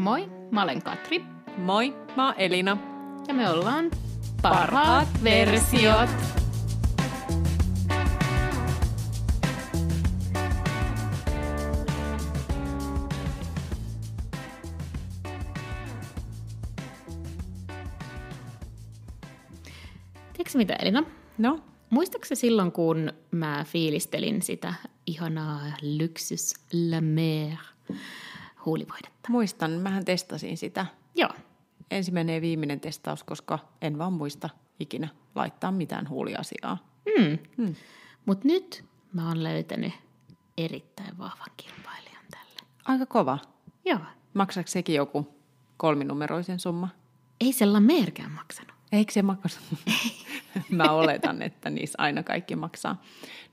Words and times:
Moi, 0.00 0.30
mä 0.50 0.62
olen 0.62 0.82
Katri 0.82 1.24
Moi, 1.56 1.94
mä 2.16 2.26
oon 2.26 2.34
Elina. 2.38 2.78
ja 3.28 3.34
me 3.34 3.50
ollaan 3.50 3.90
Parhaat 4.42 4.42
Parhaat 4.42 5.24
versiot. 5.24 6.10
Tiedätkö 20.32 20.58
mitä 20.58 20.74
Elina? 20.74 21.04
No, 21.38 21.58
Muistaaksä 21.90 22.34
silloin, 22.34 22.72
kun 22.72 23.12
mä 23.30 23.64
fiilistelin 23.68 24.42
sitä 24.42 24.74
ihanaa 25.06 25.60
Luxus 26.00 26.54
La 26.90 27.00
Mer 27.00 27.56
huulivoidetta? 28.66 29.28
muistan, 29.28 29.70
mähän 29.70 30.04
testasin 30.04 30.56
sitä. 30.56 30.86
Joo. 31.14 31.30
Ensimmäinen 31.90 32.34
ja 32.34 32.40
viimeinen 32.40 32.80
testaus, 32.80 33.24
koska 33.24 33.58
en 33.82 33.98
vaan 33.98 34.12
muista 34.12 34.50
ikinä 34.80 35.08
laittaa 35.34 35.72
mitään 35.72 36.08
huuliasiaa. 36.08 36.78
Mm. 37.18 37.38
Hmm. 37.56 37.74
Mutta 38.26 38.48
nyt 38.48 38.84
mä 39.12 39.28
oon 39.28 39.42
löytänyt 39.42 39.92
erittäin 40.58 41.18
vahvan 41.18 41.46
kilpailijan 41.56 42.24
tälle. 42.30 42.68
Aika 42.84 43.06
kova. 43.06 43.38
Joo. 43.84 43.98
Maksaako 44.34 44.68
sekin 44.68 44.94
joku 44.94 45.34
kolminumeroisen 45.76 46.60
summa? 46.60 46.88
Ei 47.40 47.52
se 47.52 47.66
La 47.66 47.80
Merkään 47.80 48.30
maksanut. 48.30 48.74
Eikö 48.92 49.12
se 49.12 49.22
maksa? 49.22 49.60
Mä 50.70 50.92
oletan, 50.92 51.42
että 51.42 51.70
niissä 51.70 51.96
aina 51.98 52.22
kaikki 52.22 52.56
maksaa. 52.56 53.02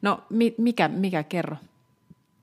No, 0.01 0.23
mi- 0.29 0.55
mikä, 0.57 0.87
mikä 0.87 1.23
kerro? 1.23 1.57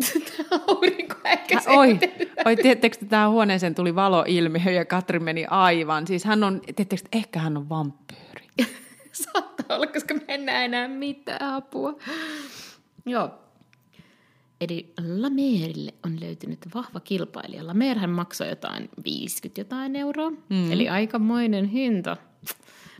Aurinko 0.68 1.03
ehkä 1.24 1.60
se. 1.60 1.70
Oi, 1.70 1.98
oi 2.44 2.56
tiedättekö, 2.56 2.96
että 2.96 3.06
tähän 3.06 3.30
huoneeseen 3.30 3.74
tuli 3.74 3.94
valoilmiö 3.94 4.70
ja 4.70 4.84
Katri 4.84 5.18
meni 5.18 5.46
aivan. 5.50 6.06
Siis 6.06 6.24
hän 6.24 6.44
on, 6.44 6.60
tiedättekö, 6.60 7.02
että 7.04 7.18
ehkä 7.18 7.38
hän 7.38 7.56
on 7.56 7.68
vampyyri. 7.68 8.46
Saattaa 9.12 9.76
olla, 9.76 9.86
koska 9.86 10.14
me 10.14 10.24
en 10.28 10.46
näe 10.46 10.64
enää 10.64 10.88
mitään 10.88 11.54
apua. 11.54 11.94
Joo. 13.06 13.30
Eli 14.60 14.92
La 15.18 15.30
Merille 15.30 15.94
on 16.04 16.20
löytynyt 16.20 16.58
vahva 16.74 17.00
kilpailija. 17.00 17.66
La 17.66 17.74
Merhän 17.74 18.10
maksoi 18.10 18.48
jotain 18.48 18.90
50 19.04 19.60
jotain 19.60 19.96
euroa, 19.96 20.30
mm. 20.30 20.72
eli 20.72 20.88
aikamoinen 20.88 21.64
hinta 21.64 22.16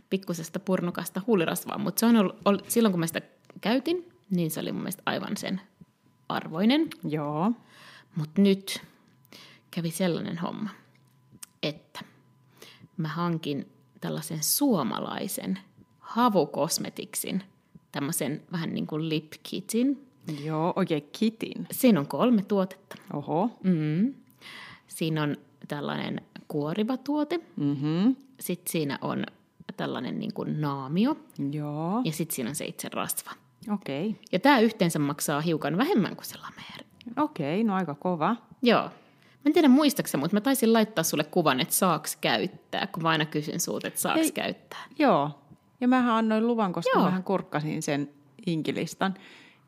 pikkusesta 0.09 0.59
purnukasta 0.59 1.21
huulirasvaa. 1.27 1.77
Mutta 1.77 1.99
se 1.99 2.05
on 2.05 2.15
ollut, 2.15 2.35
ollut, 2.45 2.69
silloin 2.69 2.93
kun 2.93 2.99
mä 2.99 3.07
sitä 3.07 3.21
käytin, 3.61 4.09
niin 4.29 4.51
se 4.51 4.59
oli 4.59 4.71
mun 4.71 4.81
mielestä 4.81 5.03
aivan 5.05 5.37
sen 5.37 5.61
arvoinen. 6.29 6.87
Joo. 7.09 7.51
Mutta 8.15 8.41
nyt 8.41 8.81
kävi 9.71 9.91
sellainen 9.91 10.37
homma, 10.37 10.69
että 11.63 11.99
mä 12.97 13.07
hankin 13.07 13.67
tällaisen 14.01 14.43
suomalaisen 14.43 15.59
havukosmetiksin, 15.99 17.43
tämmöisen 17.91 18.43
vähän 18.51 18.73
niin 18.73 18.87
kuin 18.87 19.09
lip 19.09 19.33
kitin. 19.43 20.07
Joo, 20.43 20.73
oikein 20.75 21.09
kitin. 21.19 21.67
Siinä 21.71 21.99
on 21.99 22.07
kolme 22.07 22.41
tuotetta. 22.41 22.95
Oho. 23.13 23.49
Mm. 23.63 24.13
Siinä 24.87 25.23
on 25.23 25.37
tällainen 25.67 26.21
kuoriva 26.47 26.97
tuote, 26.97 27.39
Mhm. 27.55 28.11
sitten 28.39 28.71
siinä 28.71 28.99
on 29.01 29.23
tällainen 29.77 30.19
niin 30.19 30.33
kuin 30.33 30.61
naamio 30.61 31.17
Joo. 31.51 32.01
ja 32.05 32.11
sitten 32.11 32.35
siinä 32.35 32.49
on 32.49 32.55
se 32.55 32.65
itse 32.65 32.89
rasva. 32.93 33.31
Okei. 33.73 34.07
Okay. 34.09 34.21
Ja 34.31 34.39
tämä 34.39 34.59
yhteensä 34.59 34.99
maksaa 34.99 35.41
hiukan 35.41 35.77
vähemmän 35.77 36.15
kuin 36.15 36.25
se 36.25 36.37
lamer. 36.37 36.85
Okei, 37.17 37.63
no 37.63 37.75
aika 37.75 37.95
kova. 37.95 38.35
Joo. 38.61 38.81
Mä 38.83 39.49
en 39.49 39.53
tiedä 39.53 39.67
muistaaksä, 39.67 40.17
mutta 40.17 40.35
mä 40.35 40.41
taisin 40.41 40.73
laittaa 40.73 41.03
sulle 41.03 41.23
kuvan, 41.23 41.59
että 41.59 41.73
saaks 41.73 42.15
käyttää, 42.15 42.87
kun 42.87 43.03
mä 43.03 43.09
aina 43.09 43.25
kysyn 43.25 43.59
sulta, 43.59 43.87
että 43.87 43.99
saaks 43.99 44.19
Ei. 44.19 44.31
käyttää. 44.31 44.83
Joo. 44.99 45.31
Ja 45.81 45.87
mähän 45.87 46.15
annoin 46.15 46.47
luvan, 46.47 46.73
koska 46.73 46.89
Joo. 46.89 46.99
Joo. 46.99 47.05
mähän 47.05 47.23
kurkkasin 47.23 47.81
sen 47.81 48.09
inkilistan. 48.45 49.13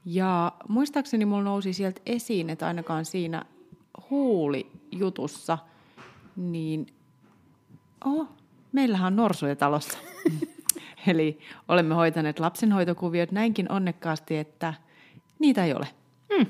Ja 0.05 0.51
muistaakseni 0.67 1.25
mulla 1.25 1.43
nousi 1.43 1.73
sieltä 1.73 2.01
esiin, 2.05 2.49
että 2.49 2.67
ainakaan 2.67 3.05
siinä 3.05 3.45
huulijutussa, 4.09 5.57
niin 6.35 6.87
oh, 8.05 8.27
meillähän 8.71 9.07
on 9.07 9.15
norsuja 9.15 9.55
talossa. 9.55 9.97
Eli 11.07 11.39
olemme 11.67 11.95
hoitaneet 11.95 12.39
lapsenhoitokuviot 12.39 13.31
näinkin 13.31 13.71
onnekkaasti, 13.71 14.37
että 14.37 14.73
niitä 15.39 15.65
ei 15.65 15.73
ole. 15.73 15.87
Mm. 16.37 16.45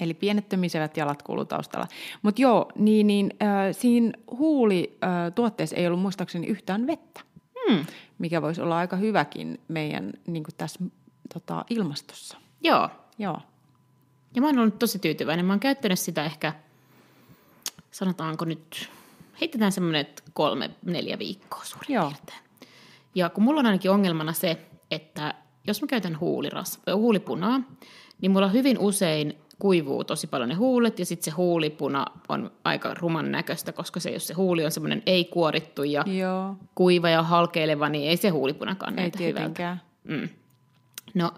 Eli 0.00 0.14
pienet 0.14 0.48
tömisevät 0.48 0.96
jalat 0.96 1.22
kuuluu 1.22 1.44
taustalla. 1.44 1.86
Mutta 2.22 2.42
joo, 2.42 2.68
niin, 2.74 3.06
niin 3.06 3.30
äh, 3.42 3.48
siinä 3.72 4.12
huulituotteessa 4.30 5.76
ei 5.76 5.86
ollut 5.86 6.00
muistaakseni 6.00 6.46
yhtään 6.46 6.86
vettä, 6.86 7.20
Hmm. 7.68 7.86
mikä 8.18 8.42
voisi 8.42 8.60
olla 8.60 8.78
aika 8.78 8.96
hyväkin 8.96 9.60
meidän 9.68 10.12
niin 10.26 10.44
tässä 10.58 10.80
tota, 11.34 11.64
ilmastossa. 11.70 12.36
Joo. 12.60 12.88
Joo. 13.18 13.40
Ja 14.34 14.40
mä 14.40 14.46
oon 14.48 14.58
ollut 14.58 14.78
tosi 14.78 14.98
tyytyväinen. 14.98 15.46
Mä 15.46 15.52
oon 15.52 15.60
käyttänyt 15.60 15.98
sitä 15.98 16.24
ehkä, 16.24 16.52
sanotaanko 17.90 18.44
nyt, 18.44 18.90
heitetään 19.40 19.72
semmoinen 19.72 20.06
kolme, 20.32 20.70
neljä 20.84 21.18
viikkoa 21.18 21.64
suurin 21.64 21.94
Joo. 21.94 22.06
piirtein. 22.06 22.38
Ja 23.14 23.28
kun 23.28 23.44
mulla 23.44 23.60
on 23.60 23.66
ainakin 23.66 23.90
ongelmana 23.90 24.32
se, 24.32 24.66
että 24.90 25.34
jos 25.66 25.80
mä 25.80 25.86
käytän 25.86 26.20
huuliras, 26.20 26.80
huulipunaa, 26.94 27.60
niin 28.20 28.30
mulla 28.30 28.48
hyvin 28.48 28.78
usein 28.78 29.38
kuivuu 29.60 30.04
tosi 30.04 30.26
paljon 30.26 30.48
ne 30.48 30.54
huulet 30.54 30.98
ja 30.98 31.06
sitten 31.06 31.24
se 31.24 31.30
huulipuna 31.30 32.06
on 32.28 32.50
aika 32.64 32.94
ruman 32.94 33.32
näköistä, 33.32 33.72
koska 33.72 34.00
se, 34.00 34.10
jos 34.10 34.26
se 34.26 34.34
huuli 34.34 34.64
on 34.64 34.70
semmoinen 34.70 35.02
ei-kuorittu 35.06 35.84
ja 35.84 36.04
Joo, 36.06 36.56
kuiva 36.74 37.08
ja 37.08 37.22
halkeileva, 37.22 37.88
niin 37.88 38.10
ei 38.10 38.16
se 38.16 38.28
huulipunakaan 38.28 38.92
ei 38.92 38.96
näytä 38.96 39.18
hyvältä. 39.18 39.38
tietenkään. 39.38 39.82
Mm. 40.04 40.28
No, 41.14 41.34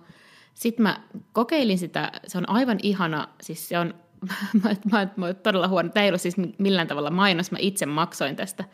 sitten 0.54 0.82
mä 0.82 1.00
kokeilin 1.32 1.78
sitä, 1.78 2.12
se 2.26 2.38
on 2.38 2.48
aivan 2.48 2.78
ihana, 2.82 3.28
siis 3.40 3.68
se 3.68 3.78
on, 3.78 3.94
mä, 4.62 4.70
mä, 4.92 5.08
mä 5.16 5.34
todella 5.34 5.68
huono, 5.68 5.88
tämä 5.88 6.04
ei 6.04 6.10
ole 6.10 6.18
siis 6.18 6.36
millään 6.58 6.88
tavalla 6.88 7.10
mainos, 7.10 7.50
mä 7.50 7.58
itse 7.60 7.86
maksoin 7.86 8.36
tästä 8.36 8.64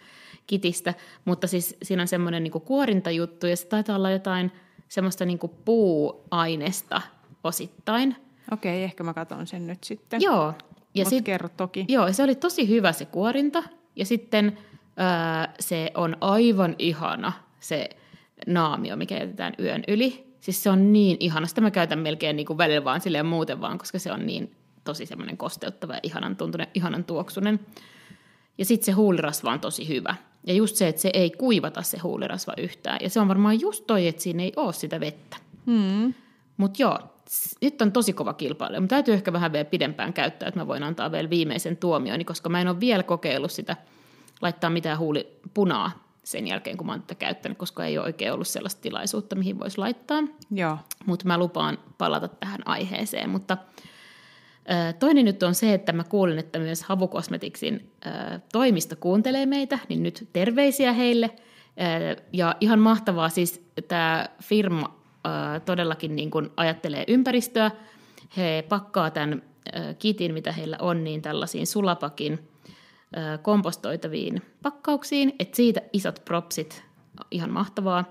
kitistä, 0.46 0.94
mutta 1.24 1.46
siis 1.46 1.76
siinä 1.82 2.02
on 2.02 2.08
semmoinen 2.08 2.42
niinku 2.42 2.60
kuorintajuttu 2.60 3.46
ja 3.46 3.56
se 3.56 3.66
taitaa 3.66 3.96
olla 3.96 4.10
jotain 4.10 4.52
semmoista 4.88 5.24
niinku 5.24 5.48
puuainesta 5.48 7.02
osittain. 7.44 8.16
Okei, 8.50 8.84
ehkä 8.84 9.04
mä 9.04 9.14
katson 9.14 9.46
sen 9.46 9.66
nyt 9.66 9.84
sitten. 9.84 10.22
Joo. 10.22 10.54
Ja 10.94 11.04
Mut 11.04 11.10
sit, 11.10 11.24
kerro 11.24 11.48
toki. 11.48 11.84
Joo, 11.88 12.12
se 12.12 12.22
oli 12.22 12.34
tosi 12.34 12.68
hyvä 12.68 12.92
se 12.92 13.04
kuorinta. 13.04 13.62
Ja 13.96 14.04
sitten 14.04 14.58
ää, 14.96 15.54
se 15.60 15.90
on 15.94 16.16
aivan 16.20 16.74
ihana 16.78 17.32
se 17.60 17.88
naamio, 18.46 18.96
mikä 18.96 19.16
jätetään 19.16 19.54
yön 19.58 19.84
yli. 19.88 20.34
Siis 20.40 20.62
se 20.62 20.70
on 20.70 20.92
niin 20.92 21.16
ihana. 21.20 21.46
Sitä 21.46 21.60
mä 21.60 21.70
käytän 21.70 21.98
melkein 21.98 22.36
niin 22.36 22.46
kuin 22.46 22.58
välillä 22.58 22.84
vaan 22.84 23.00
silleen 23.00 23.26
muuten 23.26 23.60
vaan, 23.60 23.78
koska 23.78 23.98
se 23.98 24.12
on 24.12 24.26
niin 24.26 24.54
tosi 24.84 25.06
semmoinen 25.06 25.36
kosteuttava 25.36 25.94
ja 25.94 26.00
ihanan 26.02 26.36
tuntunen, 26.36 26.66
ihanan 26.74 27.04
tuoksunen. 27.04 27.60
Ja 28.58 28.64
sitten 28.64 28.86
se 28.86 28.92
huulirasva 28.92 29.52
on 29.52 29.60
tosi 29.60 29.88
hyvä. 29.88 30.14
Ja 30.46 30.54
just 30.54 30.76
se, 30.76 30.88
että 30.88 31.02
se 31.02 31.10
ei 31.14 31.30
kuivata 31.30 31.82
se 31.82 31.98
huulirasva 31.98 32.52
yhtään. 32.58 32.98
Ja 33.02 33.10
se 33.10 33.20
on 33.20 33.28
varmaan 33.28 33.60
just 33.60 33.86
toi, 33.86 34.08
että 34.08 34.22
siinä 34.22 34.42
ei 34.42 34.52
ole 34.56 34.72
sitä 34.72 35.00
vettä. 35.00 35.36
Hmm. 35.66 36.14
Mutta 36.56 36.82
joo, 36.82 36.98
nyt 37.60 37.82
on 37.82 37.92
tosi 37.92 38.12
kova 38.12 38.32
kilpailu. 38.32 38.80
Mutta 38.80 38.94
täytyy 38.94 39.14
ehkä 39.14 39.32
vähän 39.32 39.52
vielä 39.52 39.64
pidempään 39.64 40.12
käyttää, 40.12 40.48
että 40.48 40.60
mä 40.60 40.66
voin 40.66 40.82
antaa 40.82 41.12
vielä 41.12 41.30
viimeisen 41.30 41.76
tuomioni, 41.76 42.24
koska 42.24 42.48
mä 42.48 42.60
en 42.60 42.68
ole 42.68 42.80
vielä 42.80 43.02
kokeillut 43.02 43.52
sitä 43.52 43.76
laittaa 44.40 44.70
mitään 44.70 44.98
huulipunaa 44.98 46.08
sen 46.24 46.46
jälkeen, 46.46 46.76
kun 46.76 46.86
mä 46.86 46.92
oon 46.92 47.00
tätä 47.00 47.14
käyttänyt, 47.14 47.58
koska 47.58 47.84
ei 47.84 47.98
ole 47.98 48.06
oikein 48.06 48.32
ollut 48.32 48.48
sellaista 48.48 48.82
tilaisuutta, 48.82 49.36
mihin 49.36 49.58
voisi 49.58 49.78
laittaa. 49.78 50.22
Joo. 50.50 50.78
Mutta 51.06 51.26
mä 51.26 51.38
lupaan 51.38 51.78
palata 51.98 52.28
tähän 52.28 52.60
aiheeseen. 52.64 53.30
Mutta 53.30 53.56
toinen 54.98 55.24
nyt 55.24 55.42
on 55.42 55.54
se, 55.54 55.74
että 55.74 55.92
mä 55.92 56.04
kuulin, 56.04 56.38
että 56.38 56.58
myös 56.58 56.82
Havukosmetiksin 56.82 57.90
toimisto 58.52 58.96
kuuntelee 59.00 59.46
meitä, 59.46 59.78
niin 59.88 60.02
nyt 60.02 60.28
terveisiä 60.32 60.92
heille. 60.92 61.30
Ja 62.32 62.56
ihan 62.60 62.78
mahtavaa 62.78 63.28
siis 63.28 63.70
tämä 63.88 64.28
firma 64.42 64.97
todellakin 65.64 66.16
niin 66.16 66.30
kuin 66.30 66.50
ajattelee 66.56 67.04
ympäristöä. 67.08 67.70
He 68.36 68.64
pakkaa 68.68 69.10
tämän 69.10 69.42
kitin, 69.98 70.34
mitä 70.34 70.52
heillä 70.52 70.76
on, 70.80 71.04
niin 71.04 71.22
tällaisiin 71.22 71.66
sulapakin 71.66 72.38
kompostoitaviin 73.42 74.42
pakkauksiin. 74.62 75.32
Et 75.38 75.54
siitä 75.54 75.80
isot 75.92 76.22
propsit, 76.24 76.84
ihan 77.30 77.50
mahtavaa. 77.50 78.04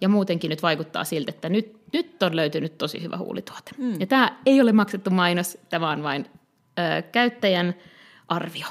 Ja 0.00 0.08
muutenkin 0.08 0.48
nyt 0.48 0.62
vaikuttaa 0.62 1.04
siltä, 1.04 1.30
että 1.30 1.48
nyt, 1.48 1.76
nyt 1.92 2.22
on 2.22 2.36
löytynyt 2.36 2.78
tosi 2.78 3.02
hyvä 3.02 3.16
huulituote. 3.16 3.70
Mm. 3.78 4.00
Ja 4.00 4.06
tämä 4.06 4.40
ei 4.46 4.60
ole 4.60 4.72
maksettu 4.72 5.10
mainos, 5.10 5.58
tämä 5.68 5.90
on 5.90 6.02
vain 6.02 6.26
ö, 6.78 7.02
käyttäjän 7.02 7.74
arvio. 8.28 8.66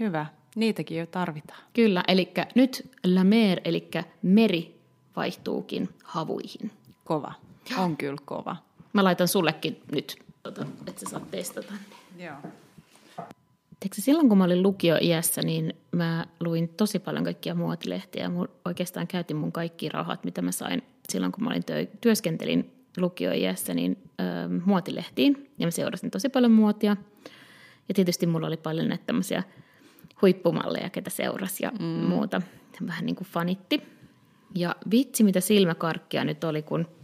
Hyvä. 0.00 0.26
Niitäkin 0.56 0.98
jo 0.98 1.06
tarvitaan. 1.06 1.60
Kyllä, 1.72 2.02
eli 2.08 2.32
nyt 2.54 2.90
la 3.06 3.24
mer, 3.24 3.60
eli 3.64 3.90
meri 4.22 4.80
vaihtuukin 5.16 5.88
havuihin. 6.04 6.70
Kova. 7.08 7.32
On 7.78 7.96
kyllä 7.96 8.16
kova. 8.24 8.56
Mä 8.92 9.04
laitan 9.04 9.28
sullekin 9.28 9.82
nyt, 9.92 10.18
tota, 10.42 10.66
että 10.86 11.00
sä 11.00 11.10
saat 11.10 11.30
testata. 11.30 11.72
Joo. 12.18 12.36
Tiedätkö, 13.80 14.00
silloin 14.00 14.28
kun 14.28 14.38
mä 14.38 14.44
olin 14.44 14.62
lukioiässä, 14.62 15.42
niin 15.42 15.76
mä 15.92 16.26
luin 16.40 16.68
tosi 16.68 16.98
paljon 16.98 17.24
kaikkia 17.24 17.54
muotilehtiä. 17.54 18.22
Ja 18.22 18.30
oikeastaan 18.64 19.06
käytin 19.06 19.36
mun 19.36 19.52
kaikki 19.52 19.88
rahat, 19.88 20.24
mitä 20.24 20.42
mä 20.42 20.52
sain 20.52 20.82
silloin, 21.08 21.32
kun 21.32 21.44
mä 21.44 21.50
olin 21.50 21.64
työ, 21.64 21.86
työskentelin 22.00 22.72
lukioiässä, 22.96 23.74
niin 23.74 23.98
ö, 24.20 24.24
muotilehtiin. 24.64 25.50
Ja 25.58 25.66
mä 25.66 25.70
seurasin 25.70 26.10
tosi 26.10 26.28
paljon 26.28 26.52
muotia. 26.52 26.96
Ja 27.88 27.94
tietysti 27.94 28.26
mulla 28.26 28.46
oli 28.46 28.56
paljon 28.56 28.88
näitä 28.88 29.04
tämmöisiä 29.06 29.42
huippumalleja, 30.22 30.90
ketä 30.90 31.10
seurasi 31.10 31.64
ja 31.64 31.72
mm. 31.80 31.84
muuta. 31.84 32.42
Vähän 32.86 33.06
niin 33.06 33.16
kuin 33.16 33.28
fanitti. 33.28 33.82
Ja 34.54 34.76
vitsi, 34.90 35.24
mitä 35.24 35.40
silmäkarkkia 35.40 36.24
nyt 36.24 36.44
oli, 36.44 36.62
kun 36.62 36.97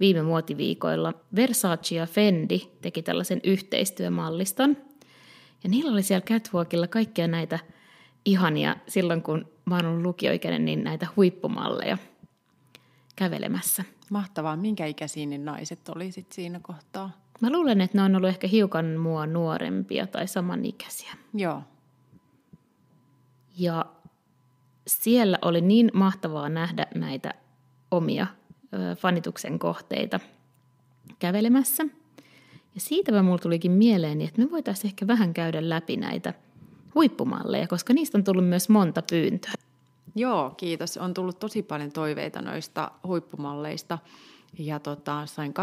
viime 0.00 0.22
muotiviikoilla 0.22 1.14
Versace 1.36 1.94
ja 1.94 2.06
Fendi 2.06 2.60
teki 2.82 3.02
tällaisen 3.02 3.40
yhteistyömalliston. 3.44 4.76
Ja 5.64 5.70
niillä 5.70 5.92
oli 5.92 6.02
siellä 6.02 6.24
catwalkilla 6.24 6.86
kaikkia 6.86 7.28
näitä 7.28 7.58
ihania, 8.24 8.76
silloin 8.88 9.22
kun 9.22 9.48
mä 9.64 9.76
oon 9.76 9.86
ollut 9.86 10.02
lukioikäinen, 10.02 10.64
niin 10.64 10.84
näitä 10.84 11.06
huippumalleja 11.16 11.98
kävelemässä. 13.16 13.84
Mahtavaa. 14.10 14.56
Minkä 14.56 14.86
ikäisiä 14.86 15.26
ne 15.26 15.38
naiset 15.38 15.88
oli 15.88 16.12
sit 16.12 16.32
siinä 16.32 16.60
kohtaa? 16.62 17.10
Mä 17.40 17.52
luulen, 17.52 17.80
että 17.80 17.98
ne 17.98 18.02
on 18.02 18.16
ollut 18.16 18.28
ehkä 18.28 18.48
hiukan 18.48 18.86
mua 18.86 19.26
nuorempia 19.26 20.06
tai 20.06 20.28
samanikäisiä. 20.28 21.12
Joo. 21.34 21.62
Ja 23.58 23.86
siellä 24.86 25.38
oli 25.42 25.60
niin 25.60 25.90
mahtavaa 25.94 26.48
nähdä 26.48 26.86
näitä 26.94 27.34
omia 27.90 28.26
fanituksen 28.98 29.58
kohteita 29.58 30.20
kävelemässä. 31.18 31.82
Ja 32.74 32.80
siitä 32.80 33.22
mulla 33.22 33.38
tulikin 33.38 33.72
mieleeni, 33.72 34.24
että 34.24 34.42
me 34.42 34.50
voitaisiin 34.50 34.86
ehkä 34.86 35.06
vähän 35.06 35.34
käydä 35.34 35.68
läpi 35.68 35.96
näitä 35.96 36.34
huippumalleja, 36.94 37.68
koska 37.68 37.92
niistä 37.92 38.18
on 38.18 38.24
tullut 38.24 38.48
myös 38.48 38.68
monta 38.68 39.02
pyyntöä. 39.10 39.52
Joo, 40.14 40.50
kiitos. 40.56 40.96
On 40.96 41.14
tullut 41.14 41.38
tosi 41.38 41.62
paljon 41.62 41.92
toiveita 41.92 42.42
noista 42.42 42.90
huippumalleista. 43.06 43.98
Ja 44.58 44.80
tota, 44.80 45.26
sain 45.26 45.54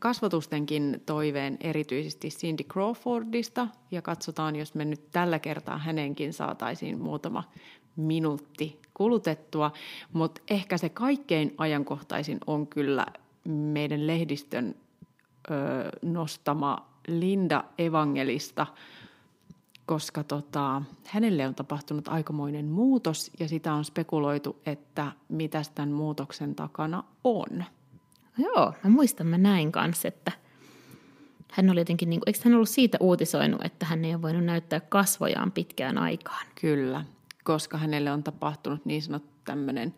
kasvatustenkin 0.00 1.02
toiveen 1.06 1.56
erityisesti 1.60 2.28
Cindy 2.28 2.64
Crawfordista. 2.64 3.68
Ja 3.90 4.02
katsotaan, 4.02 4.56
jos 4.56 4.74
me 4.74 4.84
nyt 4.84 5.10
tällä 5.10 5.38
kertaa 5.38 5.78
hänenkin 5.78 6.32
saataisiin 6.32 6.98
muutama 6.98 7.44
minuutti 7.96 8.80
kulutettua. 8.94 9.72
Mutta 10.12 10.40
ehkä 10.50 10.78
se 10.78 10.88
kaikkein 10.88 11.54
ajankohtaisin 11.58 12.38
on 12.46 12.66
kyllä 12.66 13.06
meidän 13.48 14.06
lehdistön 14.06 14.74
ö, 15.50 15.54
nostama 16.02 16.88
Linda 17.08 17.64
Evangelista, 17.78 18.66
koska 19.86 20.24
tota, 20.24 20.82
hänelle 21.06 21.46
on 21.46 21.54
tapahtunut 21.54 22.08
aikamoinen 22.08 22.66
muutos 22.66 23.30
ja 23.40 23.48
sitä 23.48 23.74
on 23.74 23.84
spekuloitu, 23.84 24.56
että 24.66 25.12
mitä 25.28 25.62
tämän 25.74 25.92
muutoksen 25.92 26.54
takana 26.54 27.04
on. 27.24 27.64
Joo, 28.38 28.72
mä 28.84 28.90
muistan 28.90 29.26
mä 29.26 29.38
näin 29.38 29.72
kanssa, 29.72 30.08
että 30.08 30.32
hän 31.52 31.70
oli 31.70 31.80
jotenkin, 31.80 32.10
niin 32.10 32.20
kuin, 32.20 32.28
eikö 32.28 32.38
hän 32.44 32.54
ollut 32.54 32.68
siitä 32.68 32.98
uutisoinut, 33.00 33.64
että 33.64 33.86
hän 33.86 34.04
ei 34.04 34.14
ole 34.14 34.22
voinut 34.22 34.44
näyttää 34.44 34.80
kasvojaan 34.80 35.52
pitkään 35.52 35.98
aikaan? 35.98 36.46
Kyllä, 36.60 37.04
koska 37.46 37.78
hänelle 37.78 38.12
on 38.12 38.22
tapahtunut 38.22 38.84
niin 38.84 39.02
sanottu 39.02 39.30
tämmöinen 39.44 39.94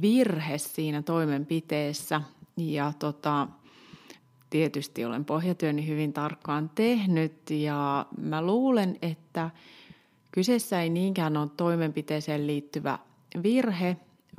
virhe 0.00 0.58
siinä 0.58 1.02
toimenpiteessä. 1.02 2.20
Ja 2.56 2.92
tota, 2.98 3.48
tietysti 4.50 5.04
olen 5.04 5.24
pohjatyöni 5.24 5.86
hyvin 5.86 6.12
tarkkaan 6.12 6.70
tehnyt 6.74 7.50
ja 7.50 8.06
mä 8.20 8.42
luulen, 8.42 8.98
että 9.02 9.50
kyseessä 10.30 10.82
ei 10.82 10.90
niinkään 10.90 11.36
ole 11.36 11.48
toimenpiteeseen 11.56 12.46
liittyvä 12.46 12.98
virhe, 13.42 13.96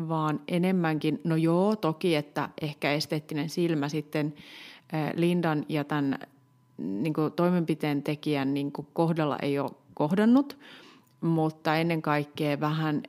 vaan 0.10 0.40
enemmänkin, 0.48 1.22
no 1.24 1.36
joo, 1.36 1.76
toki, 1.76 2.16
että 2.16 2.50
ehkä 2.62 2.92
esteettinen 2.92 3.50
silmä 3.50 3.90
sitten 3.90 4.34
Lindan 5.16 5.66
ja 5.70 5.84
tämän 5.84 6.20
niin 6.78 7.14
kuin 7.14 7.34
toimenpiteen 7.34 8.04
tekijän 8.04 8.54
niin 8.54 8.72
kuin 8.72 8.88
kohdalla 8.94 9.38
ei 9.42 9.60
ole 9.60 9.72
kohdannut, 9.94 10.58
mutta 11.22 11.76
ennen 11.76 12.02
kaikkea 12.02 12.60
vähän 12.60 13.04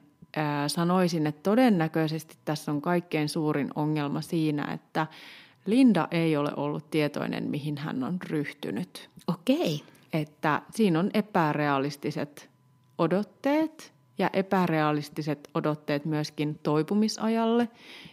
sanoisin, 0.66 1.26
että 1.26 1.42
todennäköisesti 1.42 2.36
tässä 2.44 2.72
on 2.72 2.82
kaikkein 2.82 3.28
suurin 3.28 3.70
ongelma 3.74 4.20
siinä, 4.20 4.72
että 4.72 5.06
Linda 5.66 6.08
ei 6.10 6.36
ole 6.36 6.52
ollut 6.56 6.90
tietoinen, 6.90 7.44
mihin 7.44 7.78
hän 7.78 8.04
on 8.04 8.18
ryhtynyt. 8.22 9.10
Okei. 9.26 9.82
Että 10.12 10.62
siinä 10.70 10.98
on 10.98 11.10
epärealistiset 11.14 12.50
odotteet 12.98 13.92
ja 14.18 14.30
epärealistiset 14.32 15.48
odotteet 15.54 16.04
myöskin 16.04 16.58
toipumisajalle 16.62 17.68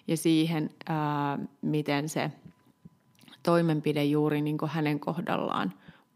ja 0.07 0.17
siihen, 0.17 0.69
ää, 0.89 1.39
miten 1.61 2.09
se 2.09 2.31
toimenpide 3.43 4.03
juuri 4.03 4.41
niin 4.41 4.57
hänen 4.67 4.99
kohdallaan 4.99 5.73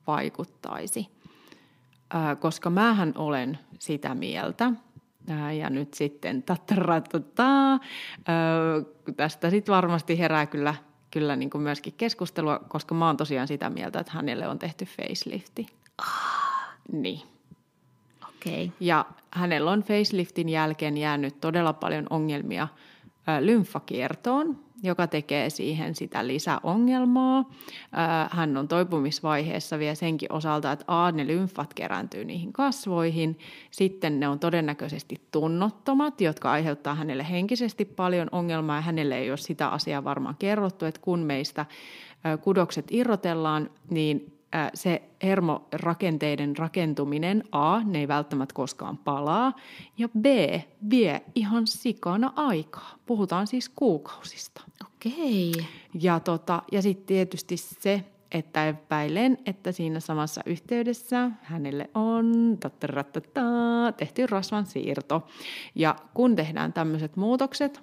vaikuttaisi. 0.08 1.08
Ää, 2.14 2.36
koska 2.36 2.70
mähän 2.70 3.14
olen 3.16 3.60
sitä 3.80 4.16
mieltä, 4.16 4.72
ää, 5.30 5.52
ja 5.52 5.70
nyt 5.70 5.94
sitten 5.94 6.44
ää, 7.38 7.80
tästä 9.16 9.50
sitten 9.50 9.76
varmasti 9.76 10.20
herää 10.20 10.46
kyllä, 10.46 10.76
kyllä 11.12 11.36
niin 11.36 11.50
kuin 11.50 11.62
myöskin 11.62 11.94
keskustelua, 11.98 12.60
koska 12.60 12.96
mä 12.96 13.08
oon 13.08 13.18
tosiaan 13.18 13.48
sitä 13.48 13.70
mieltä, 13.70 14.00
että 14.00 14.12
hänelle 14.16 14.48
on 14.48 14.60
tehty 14.60 14.86
facelifti. 14.86 15.68
Ah. 15.98 16.50
Niin. 16.92 17.22
Okay. 18.24 18.70
Ja 18.80 19.06
hänellä 19.32 19.72
on 19.72 19.82
faceliftin 19.84 20.50
jälkeen 20.50 20.98
jäänyt 20.98 21.42
todella 21.42 21.74
paljon 21.74 22.08
ongelmia 22.10 22.68
lymfakiertoon, 23.40 24.60
joka 24.84 25.08
tekee 25.08 25.50
siihen 25.50 25.96
sitä 25.96 26.28
lisäongelmaa. 26.28 27.50
Hän 28.32 28.58
on 28.58 28.68
toipumisvaiheessa 28.68 29.80
vielä 29.80 29.96
senkin 29.96 30.34
osalta, 30.34 30.72
että 30.72 30.86
A, 30.88 31.12
ne 31.12 31.28
lymfat 31.28 31.74
kerääntyy 31.74 32.26
niihin 32.26 32.54
kasvoihin, 32.54 33.40
sitten 33.72 34.20
ne 34.20 34.28
on 34.28 34.40
todennäköisesti 34.40 35.22
tunnottomat, 35.32 36.22
jotka 36.22 36.52
aiheuttaa 36.52 36.96
hänelle 36.96 37.30
henkisesti 37.30 37.86
paljon 37.86 38.28
ongelmaa, 38.32 38.76
ja 38.76 38.82
hänelle 38.82 39.18
ei 39.18 39.32
ole 39.32 39.38
sitä 39.38 39.68
asiaa 39.68 40.04
varmaan 40.04 40.36
kerrottu, 40.40 40.86
että 40.86 41.02
kun 41.02 41.20
meistä 41.20 41.66
kudokset 42.42 42.86
irrotellaan, 42.92 43.70
niin 43.90 44.39
se 44.74 45.02
hermorakenteiden 45.24 46.58
rakentuminen, 46.58 47.44
A, 47.52 47.84
ne 47.84 48.00
ei 48.00 48.08
välttämättä 48.08 48.54
koskaan 48.54 48.98
palaa, 48.98 49.54
ja 49.98 50.10
B, 50.10 50.26
vie 50.90 51.22
ihan 51.36 51.68
sikana 51.68 52.34
aikaa. 52.36 52.96
Puhutaan 53.06 53.48
siis 53.48 53.70
kuukausista. 53.70 54.62
Okei. 54.86 55.52
Ja, 56.02 56.20
tota, 56.20 56.64
ja 56.72 56.82
sitten 56.82 57.06
tietysti 57.06 57.58
se, 57.58 58.04
että 58.32 58.68
epäilen, 58.68 59.38
että 59.46 59.72
siinä 59.72 60.00
samassa 60.00 60.42
yhteydessä 60.46 61.32
hänelle 61.42 61.90
on 61.94 62.58
tehty 63.98 64.28
rasvan 64.28 64.66
siirto. 64.66 65.28
Ja 65.76 65.96
kun 66.14 66.36
tehdään 66.36 66.74
tämmöiset 66.74 67.16
muutokset, 67.16 67.82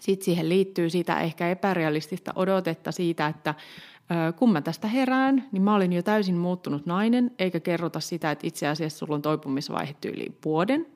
sitten 0.00 0.24
siihen 0.24 0.48
liittyy 0.48 0.90
sitä 0.90 1.20
ehkä 1.20 1.50
epärealistista 1.50 2.32
odotetta 2.36 2.92
siitä, 2.92 3.26
että 3.26 3.54
kun 4.36 4.52
mä 4.52 4.60
tästä 4.60 4.88
herään, 4.88 5.44
niin 5.52 5.62
mä 5.62 5.74
olin 5.74 5.92
jo 5.92 6.02
täysin 6.02 6.36
muuttunut 6.36 6.86
nainen, 6.86 7.30
eikä 7.38 7.60
kerrota 7.60 8.00
sitä, 8.00 8.30
että 8.30 8.46
itse 8.46 8.68
asiassa 8.68 8.98
sulla 8.98 9.14
on 9.14 9.22
toipumisvaihe 9.22 9.94
yli 10.06 10.38
vuoden. 10.44 10.86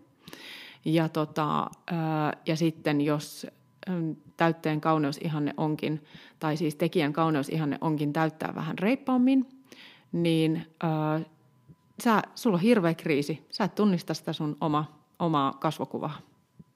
Ja, 0.85 1.09
tota, 1.09 1.71
ja 2.47 2.57
sitten 2.57 3.01
jos 3.01 3.47
täytteen 4.37 4.81
kauneusihanne 4.81 5.55
onkin, 5.57 6.05
tai 6.39 6.57
siis 6.57 6.75
tekijän 6.75 7.13
kauneusihanne 7.13 7.79
onkin 7.81 8.13
täyttää 8.13 8.55
vähän 8.55 8.79
reippaammin, 8.79 9.49
niin 10.13 10.67
sä, 12.03 12.23
sulla 12.35 12.57
on 12.57 12.63
hirveä 12.63 12.95
kriisi. 12.95 13.47
Sä 13.51 13.65
et 13.65 13.75
tunnista 13.75 14.15
sitä 14.15 14.33
sun 14.33 14.57
oma, 14.61 14.85
omaa 15.19 15.53
kasvokuvaa. 15.53 16.19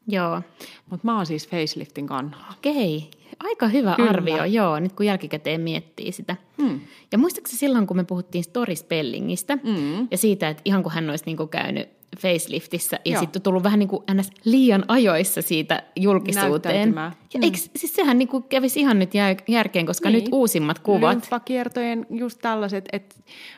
Joo. 0.08 0.42
Mutta 0.90 1.06
mä 1.06 1.16
oon 1.16 1.26
siis 1.26 1.48
faceliftin 1.48 2.06
kannalla. 2.06 2.46
Okei, 2.58 3.10
aika 3.40 3.68
hyvä 3.68 3.94
Kyllä. 3.96 4.10
arvio, 4.10 4.44
joo, 4.44 4.80
nyt 4.80 4.92
kun 4.92 5.06
jälkikäteen 5.06 5.60
miettii 5.60 6.12
sitä. 6.12 6.36
Mm. 6.58 6.80
Ja 7.12 7.18
muistaakseni 7.18 7.58
silloin, 7.58 7.86
kun 7.86 7.96
me 7.96 8.04
puhuttiin 8.04 8.44
storyspellingistä 8.44 9.56
mm. 9.56 10.08
ja 10.10 10.18
siitä, 10.18 10.48
että 10.48 10.62
ihan 10.64 10.82
kuin 10.82 10.92
hän 10.92 11.10
olisi 11.10 11.24
niinku 11.26 11.46
käynyt 11.46 11.88
faceliftissä 12.18 13.00
ja 13.04 13.20
sitten 13.20 13.42
tullut 13.42 13.62
vähän 13.62 13.78
niin 13.78 13.88
kuin 13.88 14.02
ns. 14.14 14.30
liian 14.44 14.84
ajoissa 14.88 15.42
siitä 15.42 15.82
julkisuuteen. 15.96 16.94
Ja 16.94 17.10
mm. 17.34 17.42
eikö, 17.42 17.58
siis 17.76 17.94
sehän 17.94 18.18
niin 18.18 18.28
kuin 18.28 18.42
kävisi 18.42 18.80
ihan 18.80 18.98
nyt 18.98 19.10
järkeen, 19.48 19.86
koska 19.86 20.10
niin. 20.10 20.24
nyt 20.24 20.32
uusimmat 20.32 20.78
kuvat. 20.78 21.14
Lymfakiertojen 21.14 22.06
just 22.10 22.38
tällaiset, 22.42 22.88
että 22.92 23.14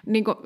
niin 0.07 0.25
kuin, 0.25 0.37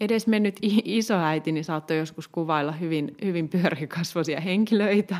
edes 0.00 0.26
mennyt 0.26 0.56
isoäiti 0.84 1.52
niin 1.52 1.64
saattoi 1.64 1.98
joskus 1.98 2.28
kuvailla 2.28 2.72
hyvin, 2.72 3.16
hyvin 3.24 3.48
pyörikasvoisia 3.48 4.40
henkilöitä. 4.40 5.16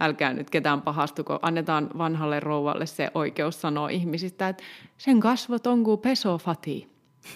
Älkää 0.00 0.32
nyt 0.32 0.50
ketään 0.50 0.82
pahastuko, 0.82 1.38
annetaan 1.42 1.90
vanhalle 1.98 2.40
rouvalle 2.40 2.86
se 2.86 3.10
oikeus 3.14 3.60
sanoa 3.60 3.88
ihmisistä, 3.88 4.48
että 4.48 4.64
sen 4.98 5.20
kasvot 5.20 5.66
on 5.66 5.84
kuin 5.84 6.00
pesofati. 6.00 6.88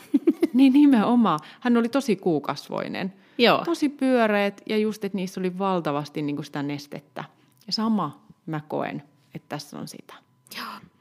niin 0.55 0.73
nimenomaan. 0.73 1.41
Hän 1.61 1.77
oli 1.77 1.89
tosi 1.89 2.17
kuukasvoinen. 2.17 3.13
Joo. 3.39 3.65
Tosi 3.65 3.89
pyöreät 3.89 4.63
ja 4.67 4.77
just, 4.77 5.05
että 5.05 5.17
niissä 5.17 5.41
oli 5.41 5.59
valtavasti 5.59 6.23
niin 6.23 6.37
kuin 6.37 6.47
sitä 6.47 6.63
nestettä. 6.63 7.25
Ja 7.67 7.73
sama 7.73 8.27
mä 8.47 8.61
koen, 8.69 9.03
että 9.35 9.49
tässä 9.49 9.79
on 9.79 9.89
sitä. 9.89 10.15
Joo. 10.57 10.92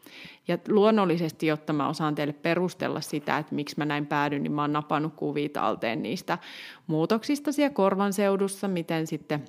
Ja 0.48 0.58
luonnollisesti, 0.68 1.48
jotta 1.48 1.74
mä 1.74 1.90
osaan 1.90 2.16
teille 2.16 2.34
perustella 2.34 3.02
sitä, 3.02 3.38
että 3.38 3.56
miksi 3.56 3.76
mä 3.78 3.86
näin 3.86 4.06
päädyin, 4.06 4.44
niin 4.44 4.52
mä 4.52 4.62
oon 4.62 4.74
napannut 4.74 5.14
kuvia 5.16 5.50
talteen 5.50 6.04
niistä 6.04 6.38
muutoksista 6.88 7.52
siellä 7.52 7.74
korvan 7.74 8.14
seudussa, 8.14 8.68
miten 8.68 9.08
sitten 9.08 9.46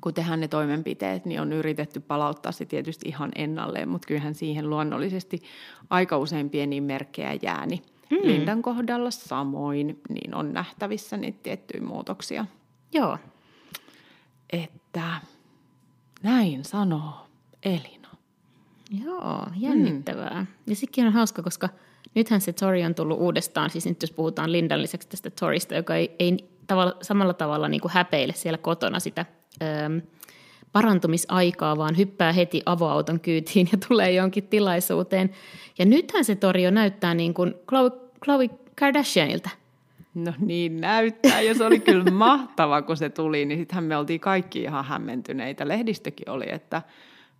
kun 0.00 0.14
tehdään 0.14 0.40
ne 0.40 0.48
toimenpiteet, 0.48 1.24
niin 1.24 1.40
on 1.40 1.52
yritetty 1.52 2.00
palauttaa 2.00 2.52
se 2.52 2.64
tietysti 2.64 3.08
ihan 3.08 3.30
ennalleen, 3.34 3.88
mutta 3.88 4.06
kyllähän 4.06 4.34
siihen 4.34 4.70
luonnollisesti 4.70 5.42
aika 5.90 6.18
usein 6.18 6.50
pieniä 6.50 6.80
merkkejä 6.80 7.38
jää, 7.42 7.66
niin 7.66 7.82
mm. 8.10 8.18
Lindan 8.22 8.62
kohdalla 8.62 9.10
samoin, 9.10 10.00
niin 10.08 10.34
on 10.34 10.52
nähtävissä 10.52 11.16
niitä 11.16 11.38
tiettyjä 11.42 11.82
muutoksia. 11.82 12.46
Joo. 12.92 13.18
Että 14.52 15.20
näin 16.22 16.64
sanoo 16.64 17.26
Elina. 17.62 17.95
Joo, 19.04 19.46
jännittävää. 19.56 20.40
Mm. 20.40 20.46
Ja 20.66 20.76
sekin 20.76 21.06
on 21.06 21.12
hauska, 21.12 21.42
koska 21.42 21.68
nythän 22.14 22.40
se 22.40 22.52
Tori 22.52 22.84
on 22.84 22.94
tullut 22.94 23.20
uudestaan, 23.20 23.70
siis 23.70 23.86
nyt 23.86 24.02
jos 24.02 24.10
puhutaan 24.10 24.52
Lindan 24.52 24.82
lisäksi 24.82 25.08
tästä 25.08 25.30
Torista, 25.30 25.74
joka 25.74 25.94
ei, 25.94 26.16
ei 26.18 26.36
tavalla, 26.66 26.96
samalla 27.02 27.34
tavalla 27.34 27.68
niin 27.68 27.80
kuin 27.80 27.92
häpeile 27.92 28.32
siellä 28.32 28.58
kotona 28.58 29.00
sitä 29.00 29.26
ö, 29.62 30.00
parantumisaikaa, 30.72 31.76
vaan 31.76 31.96
hyppää 31.96 32.32
heti 32.32 32.62
avoauton 32.66 33.20
kyytiin 33.20 33.68
ja 33.72 33.78
tulee 33.88 34.12
jonkin 34.12 34.48
tilaisuuteen. 34.48 35.30
Ja 35.78 35.84
nythän 35.84 36.24
se 36.24 36.34
Tori 36.34 36.62
jo 36.62 36.70
näyttää 36.70 37.14
niin 37.14 37.34
kuin 37.34 37.54
Khloe, 37.68 37.90
Khloe 38.24 38.50
Kardashianilta. 38.78 39.50
No 40.14 40.32
niin 40.38 40.80
näyttää, 40.80 41.40
ja 41.40 41.54
se 41.54 41.64
oli 41.64 41.80
kyllä 41.80 42.10
mahtava, 42.28 42.82
kun 42.82 42.96
se 42.96 43.08
tuli, 43.08 43.44
niin 43.44 43.58
sittenhän 43.58 43.84
me 43.84 43.96
oltiin 43.96 44.20
kaikki 44.20 44.62
ihan 44.62 44.84
hämmentyneitä. 44.84 45.68
Lehdistökin 45.68 46.30
oli, 46.30 46.44
että 46.48 46.82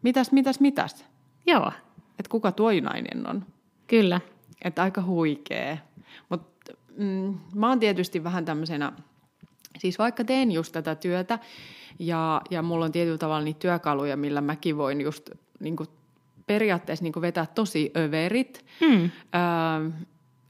mitäs, 0.03 0.33
mitäs, 0.33 0.61
mitäs? 0.61 1.05
Joo. 1.47 1.73
Että 2.19 2.31
kuka 2.31 2.53
tuo 2.53 2.71
nainen 2.81 3.31
on? 3.31 3.47
Kyllä. 3.87 4.21
Että 4.65 4.83
aika 4.83 5.03
huikee. 5.03 5.81
Mutta 6.29 6.73
mm, 6.97 7.39
mä 7.55 7.69
oon 7.69 7.81
tietysti 7.81 8.25
vähän 8.25 8.45
tämmöisenä, 8.45 8.93
siis 9.79 9.99
vaikka 9.99 10.25
teen 10.25 10.53
just 10.53 10.73
tätä 10.73 10.95
työtä, 10.95 11.39
ja, 11.99 12.43
ja 12.51 12.63
mulla 12.63 12.85
on 12.85 12.93
tietyllä 12.93 13.19
tavalla 13.19 13.45
niitä 13.45 13.59
työkaluja, 13.59 14.17
millä 14.17 14.41
mäkin 14.41 14.77
voin 14.77 15.01
just 15.01 15.31
niin 15.61 15.77
kuin, 15.77 15.89
periaatteessa 16.47 17.03
niin 17.03 17.13
kuin 17.13 17.21
vetää 17.21 17.47
tosi 17.47 17.93
överit, 17.97 18.65
mm. 18.81 19.03
öö, 19.03 19.91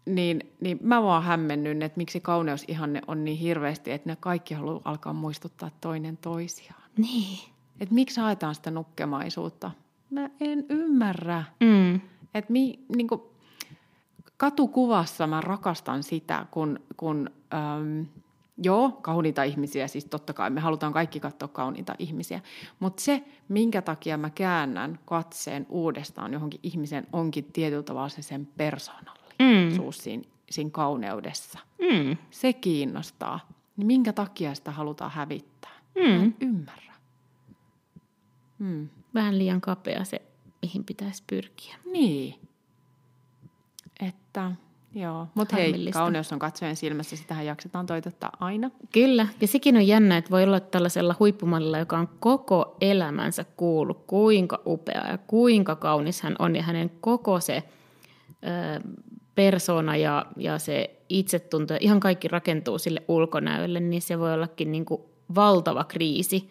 niin, 0.06 0.52
niin 0.60 0.78
mä 0.82 1.02
vaan 1.02 1.22
hämmennyn, 1.22 1.82
että 1.82 1.96
miksi 1.96 2.20
kauneusihanne 2.20 3.02
on 3.06 3.24
niin 3.24 3.38
hirveästi, 3.38 3.90
että 3.90 4.08
ne 4.10 4.16
kaikki 4.20 4.54
haluaa 4.54 4.80
alkaa 4.84 5.12
muistuttaa 5.12 5.70
toinen 5.80 6.16
toisiaan. 6.16 6.82
Niin. 6.98 7.38
Että 7.80 7.94
miksi 7.94 8.20
haetaan 8.20 8.54
sitä 8.54 8.70
nukkemaisuutta? 8.70 9.70
Mä 10.10 10.30
en 10.40 10.66
ymmärrä. 10.68 11.44
Mm. 11.60 12.00
Että 12.34 12.52
mi, 12.52 12.84
niin 12.96 13.08
kuin, 13.08 13.20
katukuvassa 14.36 15.26
mä 15.26 15.40
rakastan 15.40 16.02
sitä, 16.02 16.46
kun, 16.50 16.80
kun 16.96 17.30
äm, 17.54 18.06
joo, 18.58 18.90
kauniita 18.90 19.42
ihmisiä, 19.42 19.88
siis 19.88 20.04
totta 20.04 20.32
kai 20.32 20.50
me 20.50 20.60
halutaan 20.60 20.92
kaikki 20.92 21.20
katsoa 21.20 21.48
kauniita 21.48 21.94
ihmisiä, 21.98 22.40
mutta 22.80 23.02
se, 23.02 23.24
minkä 23.48 23.82
takia 23.82 24.18
mä 24.18 24.30
käännän 24.30 24.98
katseen 25.04 25.66
uudestaan 25.68 26.32
johonkin 26.32 26.60
ihmisen, 26.62 27.06
onkin 27.12 27.44
tietyllä 27.44 27.82
tavalla 27.82 28.08
se 28.08 28.22
sen 28.22 28.48
persoonallisuus 28.56 29.98
mm. 29.98 30.02
siinä, 30.02 30.22
siinä 30.50 30.70
kauneudessa. 30.70 31.58
Mm. 31.78 32.16
Se 32.30 32.52
kiinnostaa. 32.52 33.48
Niin 33.76 33.86
minkä 33.86 34.12
takia 34.12 34.54
sitä 34.54 34.70
halutaan 34.70 35.10
hävittää? 35.10 35.80
Mm. 35.94 36.10
Mä 36.10 36.22
en 36.22 36.36
ymmärrä. 36.40 36.94
Mm. 38.58 38.88
Vähän 39.16 39.38
liian 39.38 39.60
kapea 39.60 40.04
se, 40.04 40.22
mihin 40.62 40.84
pitäisi 40.84 41.22
pyrkiä. 41.26 41.76
Niin. 41.92 42.34
Että 44.00 44.52
Joo, 44.94 45.26
mutta 45.34 45.56
hei, 45.56 45.90
kauneus 45.92 46.32
on 46.32 46.38
katsojen 46.38 46.76
silmässä, 46.76 47.16
sitähän 47.16 47.46
jaksetaan 47.46 47.86
toitottaa 47.86 48.32
aina. 48.40 48.70
Kyllä, 48.92 49.26
ja 49.40 49.46
sekin 49.46 49.76
on 49.76 49.86
jännä, 49.86 50.16
että 50.16 50.30
voi 50.30 50.44
olla 50.44 50.60
tällaisella 50.60 51.14
huippumallilla, 51.18 51.78
joka 51.78 51.98
on 51.98 52.08
koko 52.20 52.76
elämänsä 52.80 53.44
kuullut, 53.56 54.04
kuinka 54.06 54.62
upea 54.66 55.06
ja 55.10 55.18
kuinka 55.18 55.76
kaunis 55.76 56.20
hän 56.20 56.36
on, 56.38 56.56
ja 56.56 56.62
hänen 56.62 56.90
koko 57.00 57.40
se 57.40 57.62
ö, 58.44 58.88
persona 59.34 59.96
ja, 59.96 60.26
ja 60.36 60.58
se 60.58 61.00
itsetunto, 61.08 61.74
ihan 61.80 62.00
kaikki 62.00 62.28
rakentuu 62.28 62.78
sille 62.78 63.02
ulkonäölle, 63.08 63.80
niin 63.80 64.02
se 64.02 64.18
voi 64.18 64.34
ollakin 64.34 64.72
niin 64.72 64.84
kuin 64.84 65.02
valtava 65.34 65.84
kriisi, 65.84 66.50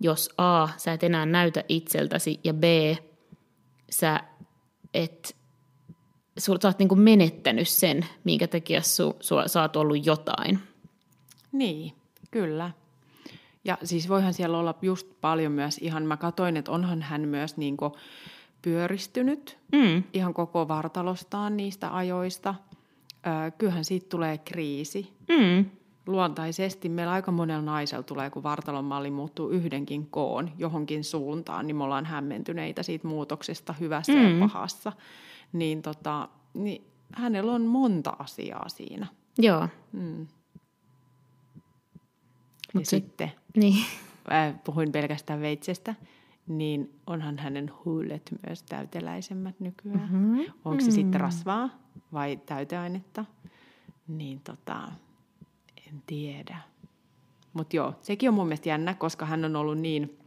jos 0.00 0.30
A, 0.38 0.68
sä 0.76 0.92
et 0.92 1.04
enää 1.04 1.26
näytä 1.26 1.64
itseltäsi, 1.68 2.40
ja 2.44 2.54
B, 2.54 2.64
sä 3.90 4.20
et 4.94 5.36
sä 6.38 6.52
oot 6.52 6.78
niin 6.78 6.88
kuin 6.88 7.00
menettänyt 7.00 7.68
sen, 7.68 8.06
minkä 8.24 8.46
takia 8.46 8.82
su, 8.82 9.16
su, 9.20 9.34
sä 9.46 9.62
oot 9.62 9.76
ollut 9.76 10.06
jotain. 10.06 10.58
Niin, 11.52 11.92
kyllä. 12.30 12.70
Ja 13.64 13.78
siis 13.84 14.08
voihan 14.08 14.34
siellä 14.34 14.58
olla 14.58 14.74
just 14.82 15.06
paljon 15.20 15.52
myös 15.52 15.78
ihan, 15.78 16.02
mä 16.02 16.16
katoin, 16.16 16.56
että 16.56 16.72
onhan 16.72 17.02
hän 17.02 17.28
myös 17.28 17.56
niin 17.56 17.76
kuin 17.76 17.92
pyöristynyt 18.62 19.58
mm. 19.72 20.02
ihan 20.12 20.34
koko 20.34 20.68
vartalostaan 20.68 21.56
niistä 21.56 21.96
ajoista. 21.96 22.54
Öö, 23.26 23.50
kyllähän 23.50 23.84
siitä 23.84 24.06
tulee 24.08 24.38
kriisi. 24.38 25.12
Mm. 25.28 25.70
Luontaisesti 26.06 26.88
meillä 26.88 27.12
aika 27.12 27.32
monella 27.32 27.62
naisella 27.62 28.02
tulee, 28.02 28.30
kun 28.30 28.42
vartalon 28.42 28.84
malli 28.84 29.10
muuttuu 29.10 29.48
yhdenkin 29.48 30.06
koon 30.06 30.50
johonkin 30.58 31.04
suuntaan, 31.04 31.66
niin 31.66 31.76
me 31.76 31.84
ollaan 31.84 32.04
hämmentyneitä 32.04 32.82
siitä 32.82 33.08
muutoksesta 33.08 33.72
hyvässä 33.72 34.12
mm. 34.12 34.40
ja 34.40 34.46
pahassa 34.46 34.92
niin, 35.52 35.82
tota, 35.82 36.28
niin 36.54 36.84
hänellä 37.12 37.52
on 37.52 37.62
monta 37.62 38.16
asiaa 38.18 38.68
siinä. 38.68 39.06
Joo. 39.38 39.68
Mm. 39.92 40.26
Mut 42.74 42.82
ja 42.82 42.86
sitten, 42.86 43.32
niin. 43.56 43.84
puhuin 44.64 44.92
pelkästään 44.92 45.40
veitsestä, 45.40 45.94
niin 46.46 46.94
onhan 47.06 47.38
hänen 47.38 47.72
huulet 47.84 48.34
myös 48.46 48.62
täyteläisemmät 48.62 49.60
nykyään. 49.60 50.08
Mm-hmm. 50.12 50.52
Onko 50.64 50.80
se 50.80 50.90
mm. 50.90 50.94
sitten 50.94 51.20
rasvaa 51.20 51.70
vai 52.12 52.36
täyteainetta? 52.46 53.24
Niin 54.08 54.40
tota, 54.40 54.88
en 55.92 56.02
tiedä. 56.06 56.56
Mutta 57.52 57.76
joo, 57.76 57.94
sekin 58.00 58.28
on 58.28 58.34
mun 58.34 58.46
mielestä 58.46 58.68
jännä, 58.68 58.94
koska 58.94 59.26
hän 59.26 59.44
on 59.44 59.56
ollut 59.56 59.78
niin 59.78 60.18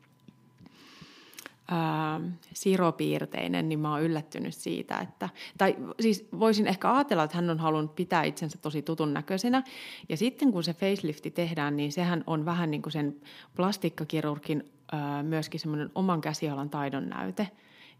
ää, 1.67 2.21
siropiirteinen, 2.53 3.69
niin 3.69 3.79
mä 3.79 3.91
oon 3.91 4.01
yllättynyt 4.01 4.53
siitä, 4.55 4.97
että, 4.97 5.29
tai 5.57 5.75
siis 5.99 6.27
voisin 6.39 6.67
ehkä 6.67 6.93
ajatella, 6.93 7.23
että 7.23 7.37
hän 7.37 7.49
on 7.49 7.59
halunnut 7.59 7.95
pitää 7.95 8.23
itsensä 8.23 8.57
tosi 8.57 8.81
tutun 8.81 9.13
näköisenä, 9.13 9.63
ja 10.09 10.17
sitten 10.17 10.51
kun 10.51 10.63
se 10.63 10.73
facelifti 10.73 11.31
tehdään, 11.31 11.77
niin 11.77 11.91
sehän 11.91 12.23
on 12.27 12.45
vähän 12.45 12.71
niin 12.71 12.81
kuin 12.81 12.93
sen 12.93 13.15
plastikkakirurgin 13.55 14.71
ää, 14.91 15.23
myöskin 15.23 15.59
semmoinen 15.59 15.91
oman 15.95 16.21
käsialan 16.21 16.69
taidon 16.69 17.09
näyte, 17.09 17.47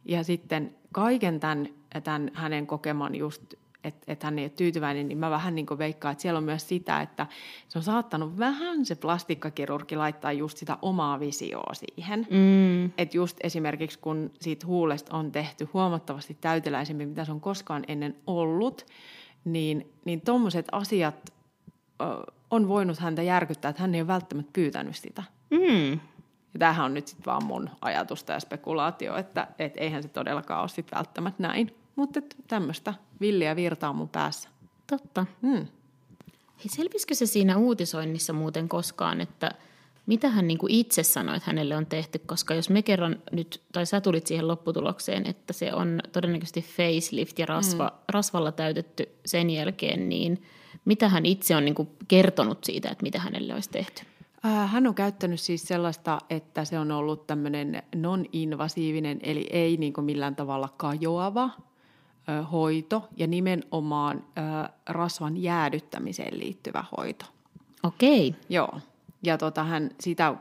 ja 0.06 0.24
sitten 0.24 0.76
kaiken 0.92 1.40
tämän, 1.40 1.68
tämän 2.04 2.32
hänen 2.34 2.68
kokeman 2.68 3.16
just 3.16 3.54
että 3.84 4.12
et 4.12 4.24
hän 4.24 4.40
ei 4.40 4.46
ole 4.46 4.50
tyytyväinen, 4.50 5.08
niin 5.08 5.18
mä 5.18 5.30
vähän 5.30 5.56
niin 5.56 5.66
veikkaan, 5.78 6.12
että 6.12 6.22
siellä 6.22 6.38
on 6.38 6.44
myös 6.44 6.70
sitä, 6.70 7.02
että 7.02 7.28
se 7.70 7.80
on 7.80 7.84
saattanut 7.84 8.38
vähän 8.38 8.86
se 8.86 8.96
plastikkakirurgi 8.96 9.96
laittaa 9.96 10.32
just 10.32 10.58
sitä 10.58 10.78
omaa 10.82 11.20
visioa 11.20 11.74
siihen. 11.74 12.28
Mm. 12.30 12.86
Että 12.86 13.18
just 13.18 13.38
esimerkiksi 13.44 14.00
kun 14.00 14.32
siitä 14.40 14.68
huulesta 14.68 15.18
on 15.18 15.32
tehty 15.32 15.70
huomattavasti 15.74 16.38
täyteläisempi, 16.42 17.06
mitä 17.06 17.26
se 17.26 17.32
on 17.32 17.42
koskaan 17.42 17.84
ennen 17.88 18.16
ollut, 18.28 18.86
niin, 19.46 19.92
niin 20.06 20.22
tuommoiset 20.22 20.66
asiat 20.72 21.34
ö, 22.02 22.06
on 22.52 22.68
voinut 22.68 23.00
häntä 23.00 23.22
järkyttää, 23.22 23.70
että 23.70 23.82
hän 23.82 23.96
ei 23.96 24.02
ole 24.02 24.08
välttämättä 24.08 24.52
pyytänyt 24.54 24.96
sitä. 24.96 25.24
Mm. 25.50 25.92
Ja 26.54 26.60
tämähän 26.60 26.86
on 26.86 26.94
nyt 26.94 27.08
sitten 27.08 27.26
vaan 27.26 27.46
mun 27.46 27.70
ajatusta 27.82 28.34
ja 28.34 28.40
spekulaatio, 28.40 29.16
että 29.16 29.48
et 29.60 29.74
eihän 29.78 30.04
se 30.04 30.10
todellakaan 30.10 30.62
ole 30.62 30.70
sitten 30.70 30.98
välttämättä 30.98 31.44
näin. 31.44 31.83
Mutta 31.96 32.22
tämmöistä 32.48 32.94
villiä 33.22 33.56
virtaa 33.56 33.94
mun 33.94 34.10
päässä. 34.10 34.50
Totta. 34.88 35.26
Mm. 35.42 35.68
Hei, 36.58 36.70
selvisikö 36.70 37.16
se 37.16 37.26
siinä 37.26 37.58
uutisoinnissa 37.58 38.34
muuten 38.34 38.70
koskaan, 38.70 39.22
että 39.22 39.52
mitä 40.06 40.30
hän 40.30 40.48
niin 40.48 40.58
kuin 40.58 40.74
itse 40.74 41.04
sanoi, 41.04 41.38
että 41.38 41.50
hänelle 41.50 41.76
on 41.76 41.86
tehty, 41.86 42.20
koska 42.20 42.54
jos 42.54 42.70
me 42.70 42.82
kerran 42.82 43.22
nyt, 43.32 43.62
tai 43.72 43.86
sä 43.86 44.02
tulit 44.02 44.28
siihen 44.28 44.48
lopputulokseen, 44.48 45.28
että 45.28 45.54
se 45.54 45.74
on 45.74 46.00
todennäköisesti 46.12 46.62
facelift 46.62 47.40
ja 47.40 47.46
rasva, 47.46 47.88
mm. 47.88 47.98
rasvalla 48.10 48.52
täytetty 48.52 49.10
sen 49.26 49.50
jälkeen, 49.50 50.10
niin 50.10 50.44
mitä 50.86 51.10
hän 51.10 51.26
itse 51.26 51.56
on 51.56 51.66
niin 51.66 51.76
kuin 51.76 51.90
kertonut 52.08 52.64
siitä, 52.64 52.90
että 52.90 53.04
mitä 53.04 53.20
hänelle 53.20 53.54
olisi 53.54 53.70
tehty? 53.70 54.04
Äh, 54.46 54.72
hän 54.72 54.88
on 54.88 54.96
käyttänyt 54.96 55.40
siis 55.40 55.64
sellaista, 55.64 56.20
että 56.30 56.66
se 56.66 56.80
on 56.80 56.92
ollut 56.92 57.28
tämmöinen 57.28 57.84
non-invasiivinen, 57.96 59.20
eli 59.24 59.48
ei 59.50 59.78
niin 59.78 59.94
kuin 59.94 60.06
millään 60.06 60.36
tavalla 60.36 60.70
kajoava 60.78 61.50
hoito 62.52 63.10
ja 63.18 63.28
nimenomaan 63.28 64.24
rasvan 64.90 65.38
jäädyttämiseen 65.38 66.40
liittyvä 66.40 66.86
hoito. 66.98 67.26
Okei. 67.84 68.36
Joo. 68.50 68.80
Ja 69.24 69.38
tota, 69.38 69.64
hän 69.64 69.90
sitä 70.00 70.36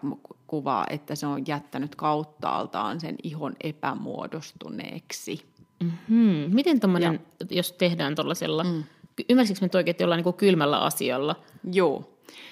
kuvaa, 0.47 0.87
että 0.91 1.15
se 1.15 1.27
on 1.27 1.47
jättänyt 1.47 1.95
kauttaaltaan 1.95 3.01
sen 3.01 3.17
ihon 3.23 3.55
epämuodostuneeksi. 3.61 5.43
Mm-hmm. 5.81 6.55
Miten 6.55 6.81
tuommoinen, 6.81 7.21
jos 7.51 7.73
tehdään 7.73 8.15
tuollaisella, 8.15 8.65
mm. 8.65 8.85
ymmärsikö 9.29 9.61
me 9.61 9.69
oikein, 9.75 9.91
että 9.91 10.03
jollain 10.03 10.25
niin 10.25 10.35
kylmällä 10.35 10.79
asialla? 10.79 11.37
Joo. 11.73 12.09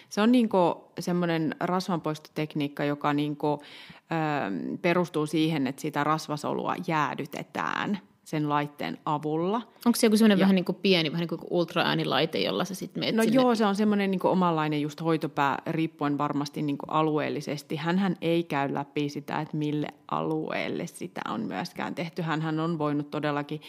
Se 0.08 0.20
on 0.20 0.32
niinku 0.32 0.84
semmoinen 1.00 1.56
rasvanpoistotekniikka, 1.60 2.84
joka 2.84 3.12
niinku, 3.12 3.46
ö, 3.52 4.76
perustuu 4.82 5.26
siihen, 5.26 5.66
että 5.66 5.82
sitä 5.82 6.04
rasvasolua 6.04 6.74
jäädytetään– 6.86 7.98
sen 8.30 8.48
laitteen 8.48 8.98
avulla. 9.04 9.56
Onko 9.86 9.96
se 9.96 10.06
joku 10.06 10.16
semmoinen 10.16 10.38
vähän 10.38 10.54
niin 10.54 10.64
kuin 10.64 10.78
pieni, 10.82 11.12
vähän 11.12 11.20
niin 11.30 11.38
kuin 11.38 11.48
ultraäänilaite, 11.50 12.38
jolla 12.38 12.64
sä 12.64 12.74
sitten 12.74 13.00
menet 13.00 13.14
No 13.14 13.22
sinne? 13.22 13.34
joo, 13.42 13.54
se 13.54 13.66
on 13.66 13.76
semmoinen 13.76 14.10
niin 14.10 14.20
omanlainen 14.26 14.82
just 14.82 15.00
hoitopää, 15.02 15.62
riippuen 15.66 16.18
varmasti 16.18 16.62
niin 16.62 16.78
kuin 16.78 16.90
alueellisesti. 16.90 17.76
Hänhän 17.76 18.16
ei 18.20 18.42
käy 18.44 18.74
läpi 18.74 19.08
sitä, 19.08 19.40
että 19.40 19.56
mille 19.56 19.88
alueelle 20.10 20.86
sitä 20.86 21.20
on 21.28 21.40
myöskään 21.40 21.94
tehty. 21.94 22.22
Hänhän 22.22 22.60
on 22.60 22.78
voinut 22.78 23.10
todellakin 23.10 23.60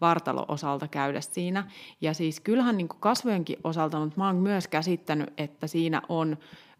vartalo-osalta 0.00 0.88
käydä 0.88 1.20
siinä. 1.20 1.70
Ja 2.00 2.14
siis 2.14 2.40
kyllähän 2.40 2.76
niin 2.76 2.88
kuin 2.88 3.00
kasvojenkin 3.00 3.58
osalta, 3.64 4.00
mutta 4.00 4.18
mä 4.18 4.26
oon 4.26 4.36
myös 4.36 4.68
käsittänyt, 4.68 5.32
että 5.36 5.66
siinä 5.66 6.02
on 6.08 6.36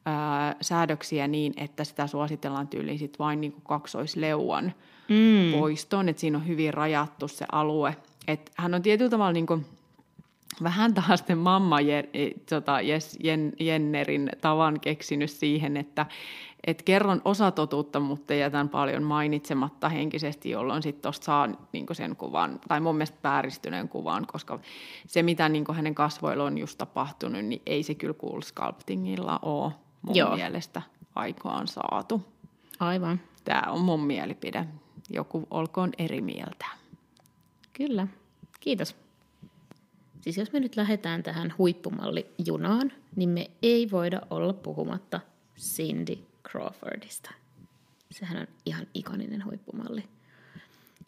ää, 0.07 0.57
säädöksiä 0.61 1.28
niin, 1.28 1.52
että 1.57 1.85
sitä 1.85 2.07
suositellaan 2.07 2.68
tyyliin 2.68 2.99
sit 2.99 3.18
vain 3.18 3.40
niin 3.40 3.52
kuin 3.52 3.64
kaksoisleuan 3.64 4.73
mm. 5.08 5.58
poistoon, 5.58 6.08
että 6.08 6.20
siinä 6.20 6.38
on 6.38 6.46
hyvin 6.46 6.74
rajattu 6.74 7.28
se 7.28 7.46
alue. 7.52 7.96
Et 8.28 8.52
hän 8.56 8.74
on 8.74 8.82
tietyllä 8.82 9.10
tavalla 9.10 9.32
niin 9.32 9.46
kuin, 9.46 9.66
vähän 10.62 10.94
taas 10.94 11.18
sitten 11.20 11.38
mamma 11.38 11.76
tota, 12.48 12.80
Jen, 13.20 13.52
Jennerin 13.60 14.30
tavan 14.40 14.80
keksinyt 14.80 15.30
siihen, 15.30 15.76
että 15.76 16.06
et 16.66 16.82
kerron 16.82 17.22
osatotuutta, 17.24 18.00
mutta 18.00 18.34
jätän 18.34 18.68
paljon 18.68 19.02
mainitsematta 19.02 19.88
henkisesti, 19.88 20.50
jolloin 20.50 20.82
sitten 20.82 21.02
tuosta 21.02 21.24
saa 21.24 21.48
niinku 21.72 21.94
sen 21.94 22.16
kuvan, 22.16 22.60
tai 22.68 22.80
mun 22.80 22.94
mielestä 22.94 23.18
vääristyneen 23.24 23.88
kuvan, 23.88 24.26
koska 24.26 24.58
se, 25.06 25.22
mitä 25.22 25.48
niinku 25.48 25.72
hänen 25.72 25.94
kasvoilla 25.94 26.44
on 26.44 26.58
just 26.58 26.78
tapahtunut, 26.78 27.44
niin 27.44 27.62
ei 27.66 27.82
se 27.82 27.94
kyllä 27.94 28.14
cool 28.14 28.40
sculptingilla 28.40 29.38
ole 29.42 29.72
mun 30.02 30.16
Joo. 30.16 30.36
mielestä 30.36 30.82
aikaan 31.14 31.68
saatu. 31.68 32.22
Aivan. 32.80 33.20
Tämä 33.44 33.62
on 33.68 33.80
mun 33.80 34.00
mielipide 34.00 34.66
joku 35.10 35.46
olkoon 35.50 35.90
eri 35.98 36.20
mieltä. 36.20 36.66
Kyllä, 37.72 38.06
kiitos. 38.60 38.96
Siis 40.20 40.36
jos 40.36 40.52
me 40.52 40.60
nyt 40.60 40.76
lähdetään 40.76 41.22
tähän 41.22 41.54
huippumallijunaan, 41.58 42.92
niin 43.16 43.28
me 43.28 43.50
ei 43.62 43.90
voida 43.90 44.20
olla 44.30 44.52
puhumatta 44.52 45.20
Cindy 45.58 46.18
Crawfordista. 46.48 47.30
Sehän 48.10 48.40
on 48.40 48.46
ihan 48.66 48.86
ikoninen 48.94 49.44
huippumalli. 49.44 50.04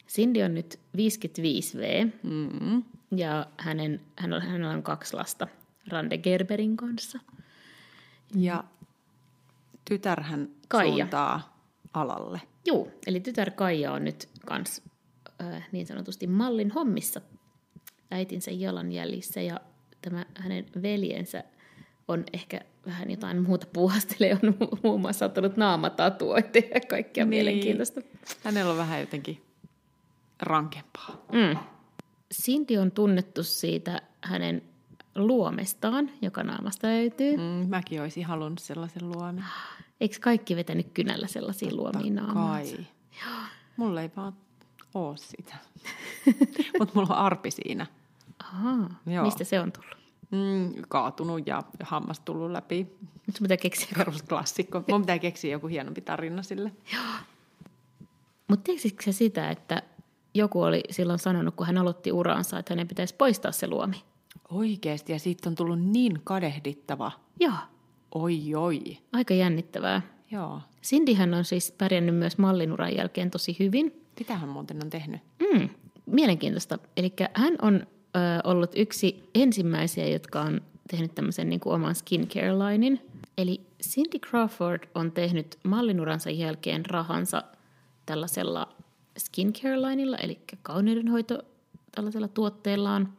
Cindy 0.07 0.41
on 0.41 0.55
nyt 0.55 0.79
55V 0.97 2.11
mm-hmm. 2.23 2.83
ja 3.15 3.47
hänen, 3.57 4.01
hän 4.15 4.33
on, 4.33 4.41
hänellä 4.41 4.73
on 4.73 4.83
kaksi 4.83 5.15
lasta 5.15 5.47
Rande 5.87 6.17
Gerberin 6.17 6.77
kanssa. 6.77 7.19
Ja 8.35 8.63
tytärhän 9.85 10.49
Kaija. 10.67 10.95
suuntaa 10.95 11.57
alalle. 11.93 12.41
Joo, 12.65 12.87
eli 13.07 13.19
tytär 13.19 13.51
Kaija 13.51 13.91
on 13.91 14.03
nyt 14.03 14.29
kans 14.45 14.81
äh, 15.41 15.67
niin 15.71 15.87
sanotusti 15.87 16.27
mallin 16.27 16.71
hommissa 16.71 17.21
äitinsä 18.11 18.51
jalanjäljissä 18.51 19.41
ja 19.41 19.59
tämä 20.01 20.25
hänen 20.35 20.65
veljensä 20.81 21.43
on 22.07 22.23
ehkä 22.33 22.61
vähän 22.85 23.11
jotain 23.11 23.43
muuta 23.43 23.67
puuhastelee, 23.73 24.37
on 24.43 24.57
muun 24.83 25.01
muassa 25.01 25.25
ottanut 25.25 25.57
naamatatuoita 25.57 26.57
ja 26.57 26.81
kaikkea 26.89 27.23
niin. 27.23 27.29
mielenkiintoista. 27.29 28.01
Hänellä 28.43 28.71
on 28.71 28.77
vähän 28.77 28.99
jotenkin 28.99 29.41
rankempaa. 30.39 31.25
Mm. 31.31 31.57
Cindy 32.43 32.77
on 32.77 32.91
tunnettu 32.91 33.43
siitä 33.43 34.01
hänen 34.21 34.61
luomestaan, 35.15 36.09
joka 36.21 36.43
naamasta 36.43 36.87
löytyy. 36.87 37.37
Mm, 37.37 37.69
mäkin 37.69 38.01
olisin 38.01 38.25
halunnut 38.25 38.59
sellaisen 38.59 39.09
luomen. 39.09 39.45
Eikö 40.01 40.15
kaikki 40.21 40.55
vetänyt 40.55 40.87
kynällä 40.93 41.27
sellaisia 41.27 41.75
luomia 41.75 42.13
naamaansa? 42.13 42.75
kai. 42.75 42.85
Mulla 43.77 44.01
ei 44.01 44.11
vaan 44.15 44.33
oo 44.93 45.15
sitä. 45.17 45.55
Mutta 46.79 46.99
mulla 46.99 47.15
on 47.15 47.19
arpi 47.25 47.51
siinä. 47.51 47.87
Ahaa. 48.39 48.89
Joo. 49.05 49.25
Mistä 49.25 49.43
se 49.43 49.59
on 49.59 49.71
tullut? 49.71 49.97
Mm, 50.31 50.81
kaatunut 50.89 51.47
ja 51.47 51.63
hammas 51.83 52.19
tullut 52.19 52.51
läpi. 52.51 52.87
Nyt 53.27 53.35
sun 53.35 53.45
pitää 53.45 53.57
keksiä. 53.57 53.87
Perusklassikko. 53.97 54.83
Mun 54.87 55.01
pitää 55.01 55.19
keksiä 55.19 55.51
joku 55.51 55.67
hienompi 55.67 56.01
tarina 56.01 56.43
sille. 56.43 56.71
Joo. 56.93 57.03
Mutta 58.47 58.63
tiesikö 58.63 59.03
se 59.03 59.11
sitä, 59.11 59.49
että 59.49 59.83
joku 60.33 60.61
oli 60.61 60.83
silloin 60.89 61.19
sanonut, 61.19 61.55
kun 61.55 61.67
hän 61.67 61.77
aloitti 61.77 62.11
uraansa, 62.11 62.59
että 62.59 62.73
hänen 62.73 62.87
pitäisi 62.87 63.15
poistaa 63.15 63.51
se 63.51 63.67
luomi? 63.67 64.03
Oikeesti, 64.51 65.11
ja 65.11 65.19
siitä 65.19 65.49
on 65.49 65.55
tullut 65.55 65.81
niin 65.81 66.21
kadehdittava. 66.23 67.11
Joo. 67.39 67.53
Oi, 68.15 68.55
oi. 68.55 68.97
Aika 69.13 69.33
jännittävää. 69.33 70.01
Joo. 70.31 70.61
Cindyhän 70.83 71.33
on 71.33 71.45
siis 71.45 71.71
pärjännyt 71.77 72.15
myös 72.15 72.37
mallinuran 72.37 72.95
jälkeen 72.95 73.31
tosi 73.31 73.55
hyvin. 73.59 74.01
Mitä 74.19 74.37
hän 74.37 74.49
muuten 74.49 74.83
on 74.83 74.89
tehnyt? 74.89 75.21
Mm, 75.39 75.69
mielenkiintoista. 76.05 76.79
Eli 76.97 77.13
hän 77.33 77.55
on 77.61 77.75
ö, 77.75 78.19
ollut 78.43 78.71
yksi 78.75 79.29
ensimmäisiä, 79.35 80.07
jotka 80.07 80.41
on 80.41 80.61
tehnyt 80.91 81.15
tämmöisen 81.15 81.49
niin 81.49 81.59
kuin 81.59 81.73
oman 81.73 81.95
skincare-linin. 81.95 82.99
Eli 83.37 83.61
Cindy 83.83 84.19
Crawford 84.19 84.83
on 84.95 85.11
tehnyt 85.11 85.59
mallinuransa 85.63 86.29
jälkeen 86.29 86.85
rahansa 86.85 87.43
tällaisella 88.05 88.67
skincare-linilla, 89.19 90.17
eli 90.17 90.39
kauneudenhoito 90.61 91.41
tällaisella 91.95 92.27
tuotteellaan. 92.27 93.13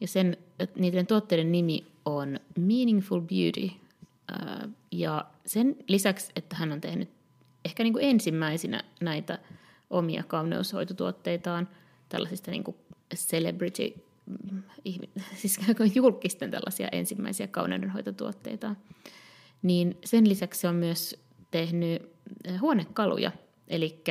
Ja 0.00 0.08
sen, 0.08 0.36
niiden 0.76 1.06
tuotteiden 1.06 1.52
nimi 1.52 1.86
on 2.04 2.40
Meaningful 2.58 3.20
Beauty– 3.20 3.70
ja 4.92 5.24
sen 5.46 5.76
lisäksi, 5.88 6.32
että 6.36 6.56
hän 6.56 6.72
on 6.72 6.80
tehnyt 6.80 7.10
ehkä 7.64 7.82
niin 7.82 7.92
kuin 7.92 8.04
ensimmäisenä 8.04 8.84
näitä 9.00 9.38
omia 9.90 10.22
kauneushoitotuotteitaan 10.22 11.68
tällaisista 12.08 12.50
niin 12.50 12.64
kuin 12.64 12.76
celebrity, 13.14 13.94
mm, 14.26 14.62
siis 15.40 15.60
julkisten 15.94 16.50
tällaisia 16.50 16.88
ensimmäisiä 16.92 17.46
kauneudenhoitotuotteita, 17.46 18.76
niin 19.62 19.98
sen 20.04 20.28
lisäksi 20.28 20.60
se 20.60 20.68
on 20.68 20.74
myös 20.74 21.16
tehnyt 21.50 22.02
huonekaluja, 22.60 23.32
eli 23.68 24.02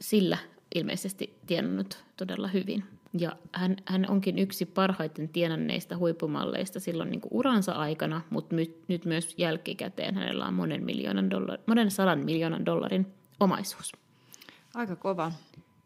sillä 0.00 0.38
ilmeisesti 0.74 1.38
tienannut 1.46 2.04
todella 2.16 2.48
hyvin. 2.48 2.84
Ja 3.18 3.32
hän, 3.52 3.76
hän 3.84 4.06
onkin 4.10 4.38
yksi 4.38 4.66
parhaiten 4.66 5.28
tienanneista 5.28 5.96
huippumalleista 5.96 6.80
silloin 6.80 7.10
niin 7.10 7.20
kuin 7.20 7.34
uransa 7.34 7.72
aikana, 7.72 8.20
mutta 8.30 8.54
my, 8.54 8.78
nyt 8.88 9.04
myös 9.04 9.34
jälkikäteen 9.38 10.14
hänellä 10.14 10.46
on 10.46 10.54
monen, 10.54 10.84
miljoonan 10.84 11.30
dollar, 11.30 11.58
monen 11.66 11.90
sadan 11.90 12.24
miljoonan 12.24 12.66
dollarin 12.66 13.06
omaisuus. 13.40 13.92
Aika 14.74 14.96
kova. 14.96 15.32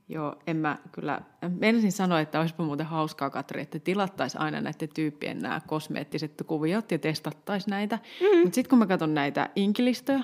Joo, 0.09 0.37
en 0.47 0.57
mä 0.57 0.79
kyllä, 0.93 1.21
menisin 1.61 1.93
sanoa, 1.93 2.21
että 2.21 2.41
olisipa 2.41 2.65
muuten 2.65 2.87
hauskaa, 2.87 3.31
Katri, 3.31 3.63
että 3.63 3.79
tilattaisiin 3.79 4.41
aina 4.41 4.61
näiden 4.61 4.89
tyyppien 4.95 5.39
nämä 5.39 5.61
kosmeettiset 5.67 6.43
kuviot 6.47 6.91
ja 6.91 6.99
testattaisiin 6.99 7.71
näitä. 7.71 7.97
Mm-hmm. 7.97 8.39
Mutta 8.39 8.55
sitten 8.55 8.71
kun 8.71 8.79
mä 8.79 8.87
katson 8.87 9.15
näitä 9.15 9.51
inkilistoja, 9.57 10.21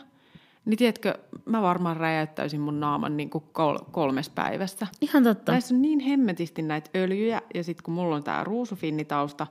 niin 0.64 0.78
tiedätkö, 0.78 1.18
mä 1.44 1.62
varmaan 1.62 1.96
räjäyttäisin 1.96 2.60
mun 2.60 2.80
naaman 2.80 3.16
niin 3.16 3.30
kuin 3.30 3.44
kol- 3.52 3.84
kolmes 3.90 4.30
päivässä. 4.30 4.86
Ihan 5.00 5.24
totta. 5.24 5.52
Näissä 5.52 5.74
on 5.74 5.82
niin 5.82 6.00
hemmetisti 6.00 6.62
näitä 6.62 6.90
öljyjä, 6.96 7.42
ja 7.54 7.64
sitten 7.64 7.84
kun 7.84 7.94
mulla 7.94 8.16
on 8.16 8.24
tämä 8.24 8.44
ruusufinnitausta, 8.44 9.46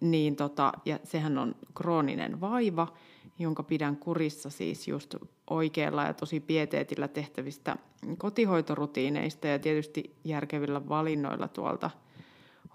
niin 0.00 0.36
tota, 0.36 0.72
ja 0.84 0.98
sehän 1.04 1.38
on 1.38 1.54
krooninen 1.74 2.40
vaiva, 2.40 2.92
jonka 3.38 3.62
pidän 3.62 3.96
kurissa 3.96 4.50
siis 4.50 4.88
just 4.88 5.14
oikealla 5.50 6.04
ja 6.04 6.14
tosi 6.14 6.40
pieteetillä 6.40 7.08
tehtävistä 7.08 7.76
kotihoitorutiineista 8.18 9.46
ja 9.46 9.58
tietysti 9.58 10.14
järkevillä 10.24 10.88
valinnoilla 10.88 11.48
tuolta 11.48 11.90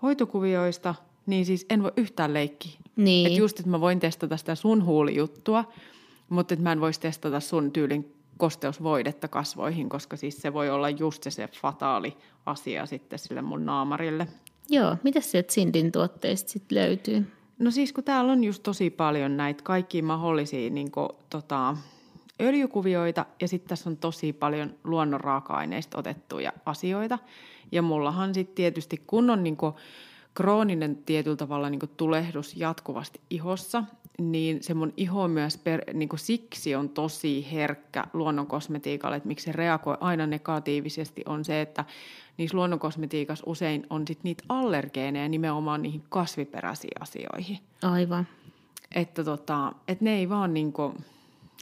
hoitokuvioista, 0.01 0.95
niin 1.25 1.45
siis 1.45 1.65
en 1.69 1.83
voi 1.83 1.91
yhtään 1.97 2.33
leikkiä. 2.33 2.71
Niin. 2.95 3.27
Että 3.27 3.39
just, 3.39 3.59
että 3.59 3.71
mä 3.71 3.81
voin 3.81 3.99
testata 3.99 4.37
sitä 4.37 4.55
sun 4.55 4.85
huulijuttua, 4.85 5.65
mutta 6.29 6.55
mä 6.55 6.71
en 6.71 6.81
voisi 6.81 6.99
testata 6.99 7.39
sun 7.39 7.71
tyylin 7.71 8.13
kosteusvoidetta 8.37 9.27
kasvoihin, 9.27 9.89
koska 9.89 10.17
siis 10.17 10.41
se 10.41 10.53
voi 10.53 10.69
olla 10.69 10.89
just 10.89 11.23
se, 11.23 11.31
se 11.31 11.49
fataali 11.61 12.17
asia 12.45 12.85
sitten 12.85 13.19
sille 13.19 13.41
mun 13.41 13.65
naamarille. 13.65 14.27
Joo, 14.69 14.97
mitä 15.03 15.21
sieltä 15.21 15.53
Sindin 15.53 15.91
tuotteista 15.91 16.51
sitten 16.51 16.77
löytyy? 16.77 17.27
No 17.59 17.71
siis 17.71 17.93
kun 17.93 18.03
täällä 18.03 18.31
on 18.31 18.43
just 18.43 18.63
tosi 18.63 18.89
paljon 18.89 19.37
näitä 19.37 19.63
kaikkia 19.63 20.03
mahdollisia 20.03 20.69
niin 20.69 20.91
kuin, 20.91 21.09
tota, 21.29 21.77
öljykuvioita 22.41 23.25
ja 23.41 23.47
sitten 23.47 23.69
tässä 23.69 23.89
on 23.89 23.97
tosi 23.97 24.33
paljon 24.33 24.73
luonnon 24.83 25.21
raaka-aineista 25.21 25.97
otettuja 25.97 26.53
asioita. 26.65 27.19
Ja 27.71 27.81
mullahan 27.81 28.33
sitten 28.33 28.55
tietysti 28.55 29.03
kun 29.07 29.29
on 29.29 29.43
niin 29.43 29.57
kuin, 29.57 29.73
krooninen 30.33 30.95
tietyllä 30.95 31.37
tavalla 31.37 31.69
niin 31.69 31.79
kuin 31.79 31.91
tulehdus 31.97 32.55
jatkuvasti 32.55 33.21
ihossa, 33.29 33.83
niin 34.19 34.63
se 34.63 34.73
mun 34.73 34.93
iho 34.97 35.27
myös 35.27 35.57
per, 35.57 35.81
niin 35.93 36.09
kuin 36.09 36.19
siksi 36.19 36.75
on 36.75 36.89
tosi 36.89 37.47
herkkä 37.51 38.03
luonnonkosmetiikalle, 38.13 39.15
että 39.15 39.27
miksi 39.27 39.45
se 39.45 39.51
reagoi 39.51 39.97
aina 39.99 40.27
negatiivisesti, 40.27 41.23
on 41.25 41.45
se, 41.45 41.61
että 41.61 41.85
niissä 42.37 42.57
luonnonkosmetiikassa 42.57 43.43
usein 43.47 43.87
on 43.89 44.07
sit 44.07 44.23
niitä 44.23 44.43
allergeeneja 44.49 45.29
nimenomaan 45.29 45.81
niihin 45.81 46.03
kasviperäisiin 46.09 47.01
asioihin. 47.01 47.59
Aivan. 47.81 48.27
Että 48.95 49.23
tota, 49.23 49.73
et 49.87 50.01
ne 50.01 50.17
ei 50.17 50.29
vaan 50.29 50.53
niinku, 50.53 50.95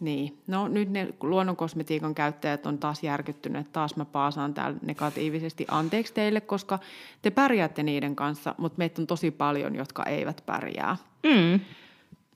niin. 0.01 0.37
No 0.47 0.67
nyt 0.67 0.89
ne 0.89 1.13
luonnonkosmetiikan 1.21 2.15
käyttäjät 2.15 2.65
on 2.65 2.77
taas 2.77 3.03
järkyttyneet, 3.03 3.71
taas 3.71 3.95
mä 3.95 4.05
paasaan 4.05 4.53
täällä 4.53 4.79
negatiivisesti. 4.81 5.65
Anteeksi 5.71 6.13
teille, 6.13 6.41
koska 6.41 6.79
te 7.21 7.29
pärjäätte 7.29 7.83
niiden 7.83 8.15
kanssa, 8.15 8.55
mutta 8.57 8.77
meitä 8.77 9.01
on 9.01 9.07
tosi 9.07 9.31
paljon, 9.31 9.75
jotka 9.75 10.03
eivät 10.03 10.43
pärjää. 10.45 10.97
Mm. 11.23 11.59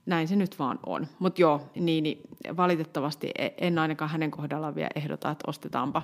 Näin 0.05 0.27
se 0.27 0.35
nyt 0.35 0.59
vaan 0.59 0.79
on. 0.85 1.07
Mutta 1.19 1.41
joo, 1.41 1.61
niin, 1.75 2.03
niin 2.03 2.21
valitettavasti 2.57 3.31
e- 3.37 3.49
en 3.57 3.79
ainakaan 3.79 4.11
hänen 4.11 4.31
kohdallaan 4.31 4.75
vielä 4.75 4.89
ehdota, 4.95 5.31
että 5.31 5.43
ostetaanpa 5.47 6.01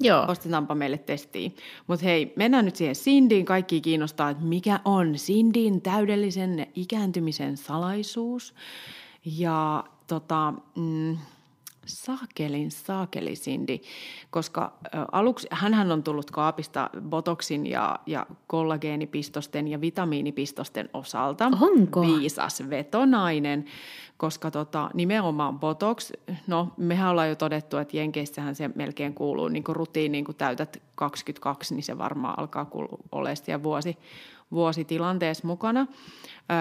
Joo. 0.00 0.24
Ostetaanpa 0.28 0.74
meille 0.74 0.98
testiin. 0.98 1.56
Mutta 1.86 2.04
hei, 2.04 2.32
mennään 2.36 2.64
nyt 2.64 2.76
siihen 2.76 2.94
Sindin. 2.94 3.44
Kaikki 3.44 3.80
kiinnostaa, 3.80 4.30
että 4.30 4.44
mikä 4.44 4.80
on 4.84 5.18
Sindin 5.18 5.82
täydellisen 5.82 6.66
ikääntymisen 6.74 7.56
salaisuus. 7.56 8.54
Ja 9.24 9.84
tota, 10.06 10.54
mm, 10.76 11.18
saakelin 11.90 12.70
saakeli 12.70 13.32
Cindy, 13.32 13.78
koska 14.30 14.72
aluksi 15.12 15.48
hän 15.50 15.92
on 15.92 16.02
tullut 16.02 16.30
kaapista 16.30 16.90
botoksin 17.08 17.66
ja, 17.66 17.98
ja 18.06 18.26
kollageenipistosten 18.46 19.68
ja 19.68 19.80
vitamiinipistosten 19.80 20.90
osalta. 20.94 21.50
Onko? 21.60 22.00
Viisas 22.00 22.62
vetonainen, 22.70 23.64
koska 24.16 24.50
tota, 24.50 24.90
nimenomaan 24.94 25.60
botox, 25.60 26.12
no 26.46 26.68
mehän 26.76 27.10
ollaan 27.10 27.28
jo 27.28 27.34
todettu, 27.34 27.76
että 27.76 27.96
Jenkeissähän 27.96 28.54
se 28.54 28.70
melkein 28.74 29.14
kuuluu 29.14 29.48
niin 29.48 29.64
rutiiniin, 29.68 30.24
kun 30.24 30.34
täytät 30.34 30.82
22, 30.94 31.74
niin 31.74 31.82
se 31.82 31.98
varmaan 31.98 32.38
alkaa 32.38 32.70
olla 33.12 33.30
vuosi, 33.62 33.98
vuositilanteessa 34.52 35.46
mukana. 35.46 35.86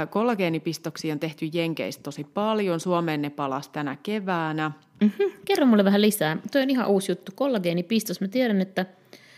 Kollageenipistoksia 0.09 1.13
on 1.13 1.19
tehty 1.19 1.49
Jenkeissä 1.53 2.01
tosi 2.03 2.23
paljon. 2.23 2.79
Suomeen 2.79 3.21
ne 3.21 3.29
palas 3.29 3.69
tänä 3.69 3.97
keväänä. 4.03 4.71
Mm-hmm. 5.01 5.31
Kerro 5.45 5.65
mulle 5.65 5.85
vähän 5.85 6.01
lisää. 6.01 6.37
Tuo 6.51 6.61
on 6.61 6.69
ihan 6.69 6.87
uusi 6.87 7.11
juttu, 7.11 7.31
kollageenipistos. 7.35 8.21
Mä 8.21 8.27
tiedän, 8.27 8.61
että 8.61 8.85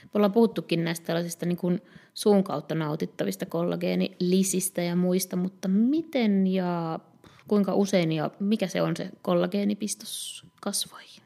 me 0.03 0.09
ollaan 0.13 0.31
puhuttukin 0.31 0.83
näistä 0.83 1.05
tällaisista 1.05 1.45
niin 1.45 1.57
kuin 1.57 1.81
suun 2.13 2.43
kautta 2.43 2.75
nautittavista 2.75 3.45
kollageenilisistä 3.45 4.81
ja 4.81 4.95
muista, 4.95 5.35
mutta 5.35 5.67
miten 5.67 6.47
ja 6.47 6.99
kuinka 7.47 7.73
usein 7.75 8.11
ja 8.11 8.31
mikä 8.39 8.67
se 8.67 8.81
on 8.81 8.95
se 8.97 9.09
kollageenipistos 9.21 10.45
kasvoihin? 10.61 11.20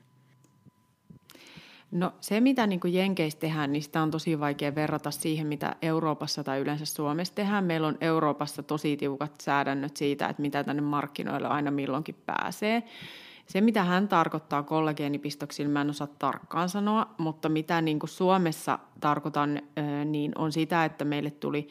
No 1.96 2.14
se, 2.22 2.42
mitä 2.42 2.68
niin 2.68 2.80
Jenkeissä 2.88 3.40
tehdään, 3.40 3.72
niin 3.72 3.84
sitä 3.84 4.02
on 4.02 4.12
tosi 4.12 4.40
vaikea 4.40 4.76
verrata 4.76 5.12
siihen, 5.12 5.48
mitä 5.48 5.76
Euroopassa 5.82 6.44
tai 6.44 6.60
yleensä 6.60 6.86
Suomessa 6.86 7.36
tehdään. 7.36 7.64
Meillä 7.64 7.88
on 7.88 7.98
Euroopassa 8.02 8.64
tosi 8.64 8.98
tiukat 8.98 9.32
säädännöt 9.42 9.98
siitä, 9.98 10.28
että 10.28 10.42
mitä 10.42 10.64
tänne 10.64 10.82
markkinoille 10.82 11.48
aina 11.48 11.72
milloinkin 11.72 12.16
pääsee. 12.26 12.84
Se, 13.46 13.62
mitä 13.62 13.84
hän 13.84 14.08
tarkoittaa 14.08 14.64
kollageenipistoksilla, 14.64 15.72
mä 15.72 15.82
en 15.82 15.90
osaa 15.90 16.08
tarkkaan 16.08 16.70
sanoa, 16.70 17.08
mutta 17.18 17.50
mitä 17.50 17.82
niin 17.82 18.00
kuin 18.00 18.10
Suomessa 18.10 18.80
tarkoitan, 19.00 19.62
niin 20.06 20.32
on 20.38 20.52
sitä, 20.52 20.86
että 20.86 21.06
meille 21.06 21.32
tuli 21.32 21.68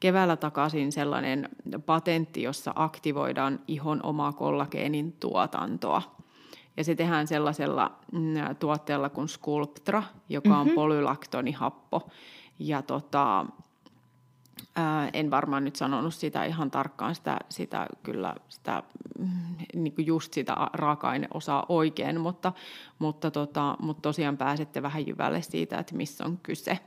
keväällä 0.00 0.36
takaisin 0.36 0.92
sellainen 0.92 1.48
patentti, 1.86 2.42
jossa 2.42 2.72
aktivoidaan 2.74 3.60
ihon 3.68 4.00
omaa 4.02 4.32
kollageenin 4.32 5.12
tuotantoa. 5.12 6.15
Ja 6.76 6.84
se 6.84 6.94
tehdään 6.94 7.26
sellaisella 7.26 7.98
mm, 8.12 8.34
tuotteella 8.58 9.08
kuin 9.08 9.28
Sculptra, 9.28 10.02
joka 10.28 10.56
on 10.56 10.66
mm-hmm. 10.66 10.74
polylaktonihappo. 10.74 12.08
Ja 12.58 12.82
tota, 12.82 13.46
ää, 14.74 15.10
en 15.12 15.30
varmaan 15.30 15.64
nyt 15.64 15.76
sanonut 15.76 16.14
sitä 16.14 16.44
ihan 16.44 16.70
tarkkaan, 16.70 17.14
sitä, 17.14 17.38
sitä 17.48 17.86
kyllä 18.02 18.34
sitä, 18.48 18.82
mm, 19.18 19.28
niin 19.74 19.92
kuin 19.92 20.06
just 20.06 20.32
sitä 20.32 20.56
raaka-aineosaa 20.72 21.66
oikein, 21.68 22.20
mutta, 22.20 22.52
mutta, 22.98 23.30
tota, 23.30 23.76
mutta 23.80 24.02
tosiaan 24.02 24.36
pääsette 24.36 24.82
vähän 24.82 25.06
jyvälle 25.06 25.42
siitä, 25.42 25.78
että 25.78 25.94
missä 25.94 26.24
on 26.24 26.38
kyse. 26.42 26.78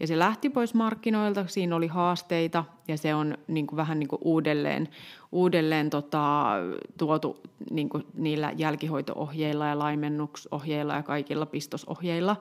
Ja 0.00 0.06
se 0.06 0.18
lähti 0.18 0.50
pois 0.50 0.74
markkinoilta, 0.74 1.46
siinä 1.46 1.76
oli 1.76 1.86
haasteita 1.86 2.64
ja 2.88 2.98
se 2.98 3.14
on 3.14 3.38
niin 3.48 3.66
kuin 3.66 3.76
vähän 3.76 3.98
niin 3.98 4.08
kuin 4.08 4.22
uudelleen, 4.24 4.88
uudelleen 5.32 5.90
tota, 5.90 6.52
tuotu 6.98 7.40
niin 7.70 7.88
kuin 7.88 8.06
niillä 8.14 8.52
jälkihoitoohjeilla 8.56 9.66
ja 9.66 9.78
laimennuksohjeilla 9.78 10.94
ja 10.94 11.02
kaikilla 11.02 11.46
pistosohjeilla 11.46 12.36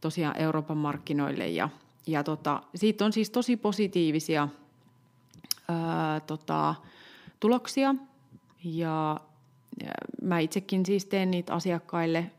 tosiaan 0.00 0.38
Euroopan 0.38 0.76
markkinoille. 0.76 1.48
Ja, 1.48 1.68
ja 2.06 2.24
tota, 2.24 2.62
siitä 2.74 3.04
on 3.04 3.12
siis 3.12 3.30
tosi 3.30 3.56
positiivisia 3.56 4.48
ää, 5.68 6.20
tota, 6.20 6.74
tuloksia 7.40 7.94
ja 8.64 9.20
mä 10.22 10.38
itsekin 10.38 10.86
siis 10.86 11.04
teen 11.04 11.30
niitä 11.30 11.54
asiakkaille 11.54 12.30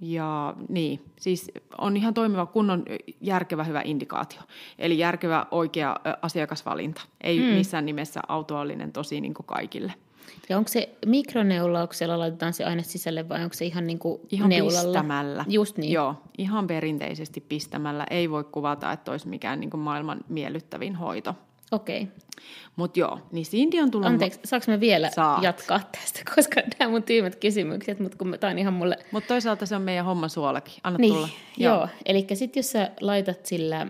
ja 0.00 0.54
niin, 0.68 1.04
siis 1.20 1.50
on 1.78 1.96
ihan 1.96 2.14
toimiva 2.14 2.46
kunnon 2.46 2.84
järkevä 3.20 3.64
hyvä 3.64 3.82
indikaatio. 3.84 4.40
Eli 4.78 4.98
järkevä 4.98 5.46
oikea 5.50 5.96
asiakasvalinta. 6.22 7.00
Ei 7.20 7.40
mm. 7.40 7.44
missään 7.44 7.86
nimessä 7.86 8.20
autoallinen 8.28 8.92
tosi 8.92 9.20
niin 9.20 9.34
kuin 9.34 9.46
kaikille. 9.46 9.94
Ja 10.48 10.58
onko 10.58 10.68
se 10.68 10.88
mikroneulauksella 11.06 12.18
laitetaan 12.18 12.52
se 12.52 12.64
aine 12.64 12.82
sisälle 12.82 13.28
vai 13.28 13.44
onko 13.44 13.54
se 13.54 13.64
ihan 13.64 13.86
niin 13.86 13.98
kuin 13.98 14.20
ihan 14.30 14.48
neulalla? 14.48 14.82
pistämällä. 14.82 15.44
Just 15.48 15.78
niin. 15.78 15.92
Joo, 15.92 16.14
ihan 16.38 16.66
perinteisesti 16.66 17.40
pistämällä. 17.40 18.06
Ei 18.10 18.30
voi 18.30 18.44
kuvata, 18.44 18.92
että 18.92 19.10
olisi 19.10 19.28
mikään 19.28 19.60
niin 19.60 19.70
kuin 19.70 19.80
maailman 19.80 20.20
miellyttävin 20.28 20.94
hoito. 20.96 21.34
Okei. 21.72 22.02
Okay. 22.02 22.14
Mutta 22.76 23.00
joo, 23.00 23.18
niin 23.32 23.46
Cindy 23.46 23.80
on 23.80 23.90
tullut... 23.90 24.08
Anteeksi, 24.08 24.40
saanko 24.44 24.64
me 24.68 24.80
vielä 24.80 25.10
Saat. 25.10 25.42
jatkaa 25.42 25.80
tästä, 25.92 26.20
koska 26.34 26.60
nämä 26.78 26.90
mun 26.90 27.02
tyymät 27.02 27.36
kysymykset, 27.36 28.00
mutta 28.00 28.18
kun 28.18 28.36
tämä 28.40 28.50
on 28.50 28.58
ihan 28.58 28.74
mulle... 28.74 28.96
Mutta 29.12 29.28
toisaalta 29.28 29.66
se 29.66 29.76
on 29.76 29.82
meidän 29.82 30.04
homma 30.04 30.28
suolakin. 30.28 30.74
Anna 30.82 30.98
niin, 30.98 31.14
tulla. 31.14 31.28
Joo, 31.56 31.76
joo. 31.76 31.88
eli 32.06 32.26
sitten 32.34 32.60
jos 32.60 32.72
sä 32.72 32.90
laitat 33.00 33.46
sillä 33.46 33.86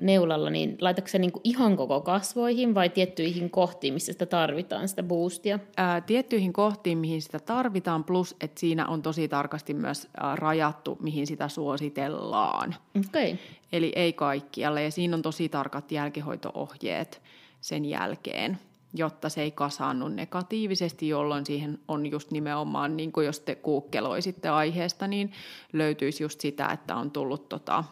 neulalla, 0.00 0.50
niin 0.50 0.76
laitatko 0.80 1.08
se 1.08 1.18
niinku 1.18 1.40
ihan 1.44 1.76
koko 1.76 2.00
kasvoihin 2.00 2.74
vai 2.74 2.88
tiettyihin 2.88 3.50
kohtiin, 3.50 3.94
missä 3.94 4.12
sitä 4.12 4.26
tarvitaan, 4.26 4.88
sitä 4.88 5.02
boostia? 5.02 5.58
Ää, 5.76 6.00
tiettyihin 6.00 6.52
kohtiin, 6.52 6.98
mihin 6.98 7.22
sitä 7.22 7.38
tarvitaan, 7.38 8.04
plus 8.04 8.36
että 8.40 8.60
siinä 8.60 8.86
on 8.86 9.02
tosi 9.02 9.28
tarkasti 9.28 9.74
myös 9.74 10.08
ää, 10.16 10.36
rajattu, 10.36 10.98
mihin 11.02 11.26
sitä 11.26 11.48
suositellaan. 11.48 12.74
Okay. 13.08 13.36
Eli 13.72 13.92
ei 13.96 14.12
kaikkialle, 14.12 14.82
ja 14.82 14.90
siinä 14.90 15.16
on 15.16 15.22
tosi 15.22 15.48
tarkat 15.48 15.92
jälkihoitoohjeet 15.92 17.22
sen 17.60 17.84
jälkeen 17.84 18.58
jotta 18.98 19.28
se 19.28 19.42
ei 19.42 19.50
kasaannu 19.50 20.08
negatiivisesti, 20.08 21.08
jolloin 21.08 21.46
siihen 21.46 21.78
on 21.88 22.06
just 22.06 22.30
nimenomaan, 22.30 22.96
niin 22.96 23.12
jos 23.24 23.40
te 23.40 23.54
kuukkeloisitte 23.54 24.48
aiheesta, 24.48 25.06
niin 25.06 25.32
löytyisi 25.72 26.22
just 26.22 26.40
sitä, 26.40 26.66
että 26.66 26.96
on 26.96 27.10
tullut 27.10 27.48
tota, 27.48 27.84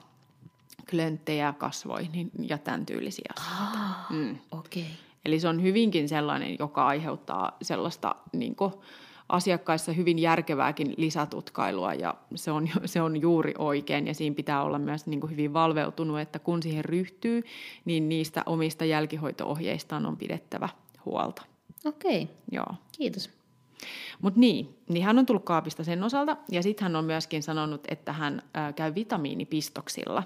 klönttejä 0.90 1.54
kasvoihin 1.58 2.30
ja 2.48 2.58
tämän 2.58 2.86
tyylisiä 2.86 3.32
asioita. 3.36 3.78
Ah, 3.84 4.10
mm. 4.10 4.38
okay. 4.50 4.82
Eli 5.24 5.40
se 5.40 5.48
on 5.48 5.62
hyvinkin 5.62 6.08
sellainen, 6.08 6.56
joka 6.58 6.86
aiheuttaa 6.86 7.56
sellaista 7.62 8.14
niin 8.32 8.56
kuin, 8.56 8.72
asiakkaissa 9.28 9.92
hyvin 9.92 10.18
järkevääkin 10.18 10.94
lisätutkailua 10.96 11.94
ja 11.94 12.14
se 12.34 12.50
on, 12.50 12.68
se 12.84 13.02
on 13.02 13.20
juuri 13.20 13.54
oikein 13.58 14.06
ja 14.06 14.14
siinä 14.14 14.36
pitää 14.36 14.62
olla 14.62 14.78
myös 14.78 15.06
niin 15.06 15.20
kuin 15.20 15.30
hyvin 15.30 15.52
valveutunut, 15.52 16.20
että 16.20 16.38
kun 16.38 16.62
siihen 16.62 16.84
ryhtyy, 16.84 17.42
niin 17.84 18.08
niistä 18.08 18.42
omista 18.46 18.84
jälkihoitoohjeistaan 18.84 20.06
on 20.06 20.16
pidettävä 20.16 20.68
huolta. 21.04 21.42
Okei, 21.84 22.22
okay. 22.22 22.34
Joo. 22.52 22.74
kiitos. 22.98 23.30
Mutta 24.22 24.40
niin, 24.40 24.78
niin 24.88 25.04
hän 25.04 25.18
on 25.18 25.26
tullut 25.26 25.44
kaapista 25.44 25.84
sen 25.84 26.02
osalta 26.02 26.36
ja 26.50 26.62
sitten 26.62 26.82
hän 26.82 26.96
on 26.96 27.04
myöskin 27.04 27.42
sanonut, 27.42 27.84
että 27.88 28.12
hän 28.12 28.42
ää, 28.54 28.72
käy 28.72 28.94
vitamiinipistoksilla. 28.94 30.22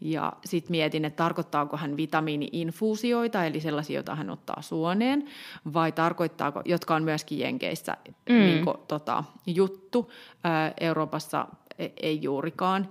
Ja 0.00 0.32
sitten 0.44 0.70
mietin, 0.70 1.04
että 1.04 1.16
tarkoittaako 1.16 1.76
hän 1.76 1.96
vitamiiniinfuusioita, 1.96 3.44
eli 3.44 3.60
sellaisia, 3.60 3.94
joita 3.94 4.14
hän 4.14 4.30
ottaa 4.30 4.62
suoneen, 4.62 5.24
vai 5.72 5.92
tarkoittaako, 5.92 6.62
jotka 6.64 6.94
on 6.94 7.02
myöskin 7.02 7.38
Jenkeissä 7.38 7.96
mm. 8.28 8.34
niin 8.34 8.64
kuin, 8.64 8.76
tota, 8.88 9.24
juttu, 9.46 10.10
ää, 10.44 10.72
Euroopassa 10.80 11.46
e, 11.78 11.88
ei 12.02 12.22
juurikaan. 12.22 12.88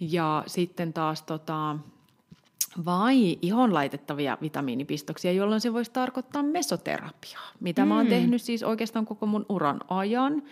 Ja 0.00 0.44
sitten 0.46 0.92
taas 0.92 1.22
tota, 1.22 1.76
vai 2.84 3.38
ihon 3.42 3.74
laitettavia 3.74 4.38
vitamiinipistoksia, 4.42 5.32
jolloin 5.32 5.60
se 5.60 5.72
voisi 5.72 5.90
tarkoittaa 5.90 6.42
mesoterapiaa, 6.42 7.48
mitä 7.60 7.82
mm. 7.82 7.88
mä 7.88 7.96
oon 7.96 8.06
mm. 8.06 8.10
tehnyt 8.10 8.42
siis 8.42 8.62
oikeastaan 8.62 9.06
koko 9.06 9.26
mun 9.26 9.46
uran 9.48 9.80
ajan. 9.88 10.42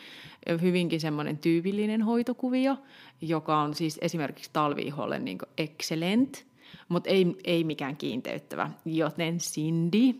Hyvinkin 0.60 1.00
semmoinen 1.00 1.38
tyypillinen 1.38 2.02
hoitokuvio, 2.02 2.76
joka 3.20 3.60
on 3.60 3.74
siis 3.74 3.98
esimerkiksi 4.02 4.50
talviiholle 4.52 5.18
niin 5.18 5.38
excellent, 5.58 6.46
mutta 6.88 7.10
ei, 7.10 7.36
ei 7.44 7.64
mikään 7.64 7.96
kiinteyttävä. 7.96 8.70
Joten 8.84 9.38
Cindy, 9.38 10.14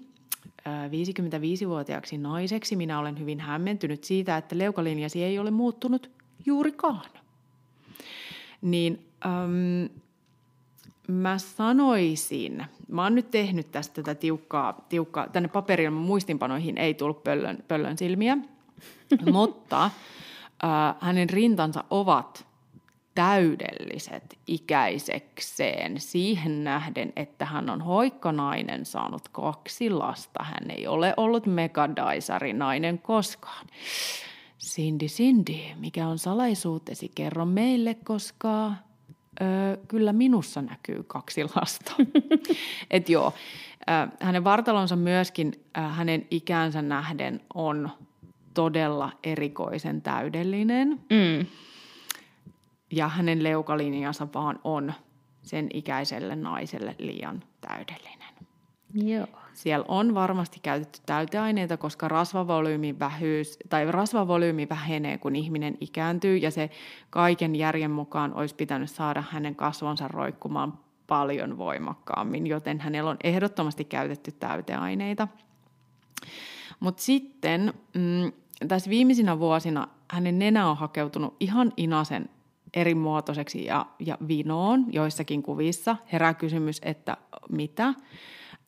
55-vuotiaaksi 0.68 2.18
naiseksi 2.18 2.76
minä 2.76 2.98
olen 2.98 3.18
hyvin 3.18 3.40
hämmentynyt 3.40 4.04
siitä, 4.04 4.37
että 4.37 4.58
leukalinjasi 4.58 5.24
ei 5.24 5.38
ole 5.38 5.50
muuttunut 5.50 6.11
juurikaan. 6.46 7.06
Niin 8.62 9.06
äm, 9.26 10.00
mä 11.09 11.38
sanoisin, 11.38 12.64
mä 12.88 13.03
oon 13.03 13.14
nyt 13.14 13.31
tehnyt 13.31 13.73
tästä 13.73 13.94
tätä 13.94 14.14
tiukkaa, 14.14 14.85
tiukkaa 14.88 15.29
tänne 15.29 15.49
paperille 15.49 15.90
muistinpanoihin 15.90 16.79
ei 16.79 16.94
tullut 16.94 17.25
pöllön, 17.25 17.59
pöllön 17.68 17.99
silmiä, 17.99 18.38
mutta 19.33 19.85
äh, 19.85 19.90
hänen 21.01 21.31
rintansa 21.31 21.85
ovat 21.90 22.49
täydelliset 23.14 24.38
ikäisekseen 24.47 26.01
siihen 26.01 26.64
nähden, 26.64 27.12
että 27.16 27.44
hän 27.44 27.71
on 27.71 27.81
hoikkanainen 27.81 28.85
saanut 28.85 29.29
kaksi 29.29 29.90
lasta. 29.90 30.44
Hän 30.44 30.71
ei 30.71 30.87
ole 30.87 31.14
ollut 31.16 31.47
megadaisari 31.47 32.53
nainen 32.53 32.99
koskaan. 32.99 33.66
Cindy, 34.59 35.07
Cindy, 35.07 35.75
mikä 35.77 36.09
on 36.09 36.18
salaisuutesi? 36.18 37.11
Kerro 37.14 37.47
meille, 37.47 37.94
koska 37.94 38.73
öö, 39.40 39.77
kyllä 39.88 40.12
minussa 40.12 40.62
näkyy 40.62 41.03
kaksi 41.03 41.44
lasta. 41.44 41.92
Et 42.90 43.09
joo, 43.09 43.33
hänen 44.20 44.44
vartalonsa 44.44 44.96
myöskin 44.96 45.53
hänen 45.74 46.27
ikänsä 46.31 46.83
nähden 46.83 47.40
on 47.55 47.90
todella 48.55 49.12
erikoisen 49.22 50.03
täydellinen. 50.03 50.88
Mm. 50.88 51.46
Ja 52.90 53.09
hänen 53.09 53.42
leukalinjansa 53.42 54.29
vaan 54.35 54.61
on 54.64 54.92
sen 55.42 55.68
ikäiselle 55.74 56.37
naiselle 56.37 56.94
liian 56.98 57.44
täydellinen. 57.61 58.35
Joo. 58.94 59.27
Siellä 59.59 59.85
on 59.88 60.14
varmasti 60.14 60.61
käytetty 60.62 61.01
täyteaineita, 61.07 61.77
koska 61.77 62.09
rasvavolyymi, 62.09 62.99
vähyys, 62.99 63.59
tai 63.68 63.92
rasvavolyymi 63.92 64.68
vähenee, 64.68 65.18
kun 65.18 65.37
ihminen 65.37 65.77
ikääntyy, 65.81 66.37
ja 66.37 66.51
se 66.51 66.71
kaiken 67.11 67.57
järjen 67.57 67.90
mukaan 67.90 68.35
olisi 68.35 68.55
pitänyt 68.55 68.90
saada 68.90 69.25
hänen 69.31 69.57
kasvonsa 69.57 70.09
roikkumaan 70.09 70.79
paljon 71.07 71.59
voimakkaammin, 71.59 72.47
joten 72.47 72.81
hänellä 72.81 73.11
on 73.11 73.16
ehdottomasti 73.25 73.85
käytetty 73.85 74.33
täyteaineita. 74.33 75.29
Mutta 76.81 77.03
sitten 77.03 77.75
mm, 77.94 78.33
tässä 78.68 78.90
viimeisinä 78.90 79.38
vuosina 79.38 79.88
hänen 80.11 80.38
nenä 80.38 80.71
on 80.71 80.77
hakeutunut 80.77 81.37
ihan 81.40 81.73
inasen 81.77 82.29
eri 82.75 82.94
muotoiseksi 82.94 83.64
ja, 83.64 83.87
ja 83.99 84.18
vinoon 84.29 84.87
joissakin 84.92 85.42
kuvissa. 85.42 85.97
Herää 86.12 86.35
kysymys, 86.35 86.81
että 86.85 87.16
mitä? 87.51 87.94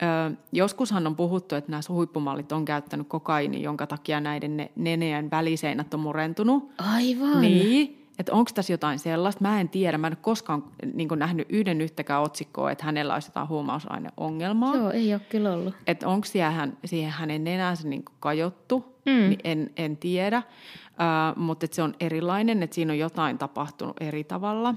Ö, 0.03 0.37
joskushan 0.53 1.07
on 1.07 1.17
puhuttu, 1.17 1.55
että 1.55 1.71
nämä 1.71 1.81
huippumallit 1.89 2.53
on 2.53 2.65
käyttänyt 2.65 3.09
kokaini, 3.09 3.63
jonka 3.63 3.87
takia 3.87 4.21
näiden 4.21 4.57
ne, 4.57 4.71
neneen 4.77 5.31
väliseinät 5.31 5.95
on 5.95 6.01
murentunut. 6.01 6.73
Aivan. 6.79 7.41
Niin, 7.41 8.07
että 8.19 8.33
onko 8.33 8.51
tässä 8.55 8.73
jotain 8.73 8.99
sellaista. 8.99 9.43
Mä 9.43 9.61
en 9.61 9.69
tiedä, 9.69 9.99
mä 9.99 10.07
en 10.07 10.17
koskaan 10.21 10.65
niin 10.95 11.09
nähnyt 11.17 11.47
yhden 11.51 11.81
yhtäkään 11.81 12.23
otsikkoa, 12.23 12.71
että 12.71 12.85
hänellä 12.85 13.15
olisi 13.15 13.29
jotain 13.29 13.49
huumausaineongelmaa. 13.49 14.77
Joo, 14.77 14.91
ei 14.91 15.15
ole 15.15 15.21
kyllä 15.29 15.53
ollut. 15.53 15.75
Että 15.87 16.09
onko 16.09 16.25
siihen, 16.25 16.77
siihen 16.85 17.11
hänen 17.11 17.45
nenänsä 17.45 17.89
niin 17.89 18.05
kajottu, 18.21 18.97
mm. 19.07 19.13
niin 19.13 19.39
en, 19.45 19.71
en 19.77 19.97
tiedä. 19.97 20.43
Uh, 20.91 21.43
mutta 21.43 21.67
se 21.71 21.83
on 21.83 21.95
erilainen, 22.01 22.63
että 22.63 22.75
siinä 22.75 22.93
on 22.93 22.99
jotain 22.99 23.39
tapahtunut 23.39 23.97
eri 24.01 24.25
tavalla. 24.25 24.75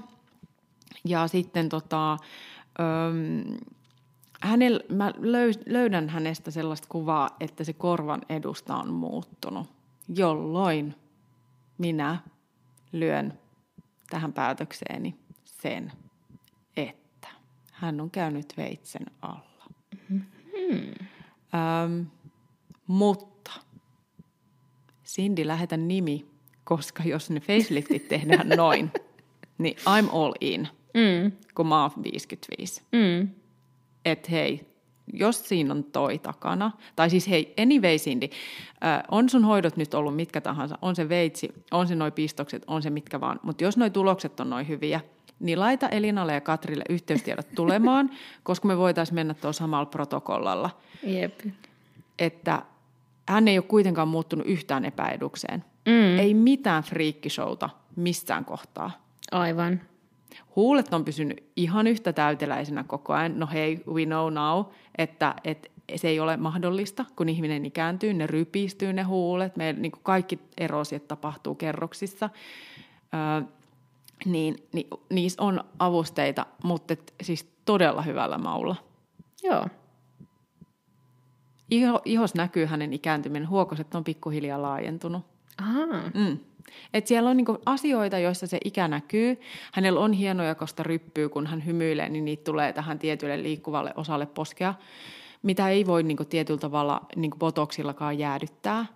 Ja 1.04 1.28
sitten 1.28 1.68
tota, 1.68 2.12
um, 2.12 3.56
hänellä, 4.44 4.80
mä 4.88 5.12
löydän 5.66 6.08
hänestä 6.08 6.50
sellaista 6.50 6.88
kuvaa, 6.90 7.36
että 7.40 7.64
se 7.64 7.72
korvan 7.72 8.22
edusta 8.28 8.76
on 8.76 8.92
muuttunut, 8.92 9.66
jolloin 10.08 10.94
minä 11.78 12.18
lyön 12.92 13.38
tähän 14.10 14.32
päätökseeni 14.32 15.14
sen, 15.44 15.92
että 16.76 17.28
hän 17.72 18.00
on 18.00 18.10
käynyt 18.10 18.54
veitsen 18.56 19.06
alla. 19.22 19.64
Mm-hmm. 20.08 21.06
Öm, 21.84 22.06
mutta 22.86 23.50
Cindy, 25.06 25.46
lähetä 25.46 25.76
nimi, 25.76 26.26
koska 26.64 27.02
jos 27.02 27.30
ne 27.30 27.40
faceliftit 27.40 28.08
tehdään 28.08 28.48
noin, 28.56 28.90
niin 29.58 29.76
I'm 29.76 30.08
all 30.12 30.32
in, 30.40 30.68
mm. 30.94 31.32
kun 31.54 31.66
mä 31.66 31.82
oon 31.82 31.90
55. 32.02 32.82
Mm 32.92 33.43
että 34.04 34.30
hei, 34.30 34.74
jos 35.12 35.48
siinä 35.48 35.74
on 35.74 35.84
toi 35.84 36.18
takana, 36.18 36.70
tai 36.96 37.10
siis 37.10 37.28
hei, 37.28 37.54
anyway 37.58 37.96
Cindy, 37.96 38.28
äh, 38.84 39.02
on 39.10 39.28
sun 39.28 39.44
hoidot 39.44 39.76
nyt 39.76 39.94
ollut 39.94 40.16
mitkä 40.16 40.40
tahansa, 40.40 40.78
on 40.82 40.96
se 40.96 41.08
veitsi, 41.08 41.52
on 41.70 41.88
se 41.88 41.94
noi 41.94 42.10
pistokset, 42.10 42.64
on 42.66 42.82
se 42.82 42.90
mitkä 42.90 43.20
vaan, 43.20 43.40
mutta 43.42 43.64
jos 43.64 43.76
noi 43.76 43.90
tulokset 43.90 44.40
on 44.40 44.50
noin 44.50 44.68
hyviä, 44.68 45.00
niin 45.40 45.60
laita 45.60 45.88
Elinalle 45.88 46.34
ja 46.34 46.40
Katrille 46.40 46.84
yhteystiedot 46.88 47.46
tulemaan, 47.54 48.10
koska 48.42 48.68
me 48.68 48.78
voitaisiin 48.78 49.14
mennä 49.14 49.34
tuolla 49.34 49.52
samalla 49.52 49.86
protokollalla. 49.86 50.70
Jep. 51.02 51.40
Että 52.18 52.62
hän 53.28 53.48
ei 53.48 53.58
ole 53.58 53.64
kuitenkaan 53.68 54.08
muuttunut 54.08 54.46
yhtään 54.46 54.84
epäedukseen. 54.84 55.64
Mm. 55.86 56.18
Ei 56.18 56.34
mitään 56.34 56.82
friikkishouta 56.82 57.70
missään 57.96 58.44
kohtaa. 58.44 58.90
Aivan. 59.32 59.80
Huulet 60.56 60.94
on 60.94 61.04
pysynyt 61.04 61.44
ihan 61.56 61.86
yhtä 61.86 62.12
täyteläisenä 62.12 62.84
koko 62.84 63.12
ajan. 63.12 63.38
No 63.38 63.46
hei, 63.52 63.82
we 63.86 64.04
know 64.04 64.32
now, 64.32 64.64
että, 64.98 65.34
että 65.44 65.68
se 65.96 66.08
ei 66.08 66.20
ole 66.20 66.36
mahdollista, 66.36 67.04
kun 67.16 67.28
ihminen 67.28 67.66
ikääntyy, 67.66 68.14
ne 68.14 68.26
rypistyy 68.26 68.92
ne 68.92 69.02
huulet, 69.02 69.56
me, 69.56 69.72
niin 69.72 69.92
kaikki 70.02 70.38
erosiot 70.58 71.08
tapahtuu 71.08 71.54
kerroksissa. 71.54 72.30
Ö, 73.40 73.46
niin, 74.24 74.56
niin, 74.72 74.86
niissä 75.10 75.42
on 75.42 75.64
avusteita, 75.78 76.46
mutta 76.62 76.92
et, 76.92 77.14
siis 77.22 77.48
todella 77.64 78.02
hyvällä 78.02 78.38
maulla. 78.38 78.76
Joo. 79.42 79.66
Iho, 81.70 82.02
ihos 82.04 82.34
näkyy 82.34 82.66
hänen 82.66 82.92
ikääntyminen, 82.92 83.48
huokoset 83.48 83.94
on 83.94 84.04
pikkuhiljaa 84.04 84.62
laajentunut. 84.62 85.33
Mm. 86.14 86.38
Et 86.94 87.06
siellä 87.06 87.30
on 87.30 87.36
niinku 87.36 87.58
asioita, 87.66 88.18
joissa 88.18 88.46
se 88.46 88.58
ikä 88.64 88.88
näkyy. 88.88 89.40
Hänellä 89.72 90.00
on 90.00 90.12
hienoja 90.12 90.54
kosta 90.54 90.82
ryppyy, 90.82 91.28
kun 91.28 91.46
hän 91.46 91.66
hymyilee, 91.66 92.08
niin 92.08 92.24
niitä 92.24 92.44
tulee 92.44 92.72
tähän 92.72 92.98
tietylle 92.98 93.42
liikkuvalle 93.42 93.92
osalle 93.96 94.26
poskea, 94.26 94.74
mitä 95.42 95.68
ei 95.68 95.86
voi 95.86 96.02
niinku 96.02 96.24
tietyllä 96.24 96.60
tavalla 96.60 97.00
niinku 97.16 97.36
botoksillakaan 97.38 98.18
jäädyttää. 98.18 98.86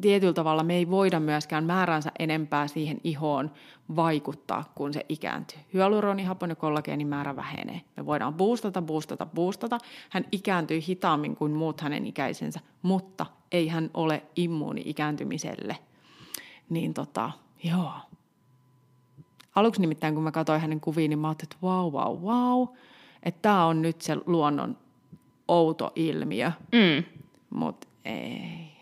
Tietyllä 0.00 0.32
tavalla 0.32 0.64
me 0.64 0.74
ei 0.74 0.90
voida 0.90 1.20
myöskään 1.20 1.64
määränsä 1.64 2.12
enempää 2.18 2.68
siihen 2.68 3.00
ihoon 3.04 3.50
vaikuttaa, 3.96 4.72
kun 4.74 4.92
se 4.92 5.06
ikääntyy. 5.08 5.58
Hyaluronihapon 5.74 6.50
ja 6.50 6.56
kollageenin 6.56 7.08
määrä 7.08 7.36
vähenee. 7.36 7.80
Me 7.96 8.06
voidaan 8.06 8.34
boostata, 8.34 8.82
boostata, 8.82 9.26
boostata. 9.26 9.78
Hän 10.10 10.24
ikääntyy 10.32 10.80
hitaammin 10.88 11.36
kuin 11.36 11.52
muut 11.52 11.80
hänen 11.80 12.06
ikäisensä, 12.06 12.60
mutta 12.82 13.26
ei 13.52 13.68
hän 13.68 13.90
ole 13.94 14.22
immuuni 14.36 14.82
ikääntymiselle– 14.84 15.76
niin 16.70 16.94
tota, 16.94 17.30
joo. 17.64 17.92
Aluksi 19.54 19.80
nimittäin, 19.80 20.14
kun 20.14 20.22
mä 20.22 20.30
katsoin 20.30 20.60
hänen 20.60 20.80
kuviin, 20.80 21.08
niin 21.08 21.18
mä 21.18 21.28
ajattelin, 21.28 21.48
että 21.52 21.62
vau, 21.62 21.92
vau, 21.92 22.22
vau. 22.22 22.66
Että 23.22 23.42
tämä 23.42 23.66
on 23.66 23.82
nyt 23.82 24.00
se 24.00 24.16
luonnon 24.26 24.76
outo 25.48 25.92
ilmiö. 25.96 26.52
Mm. 26.72 27.04
Mutta 27.50 27.88
ei. 28.04 28.77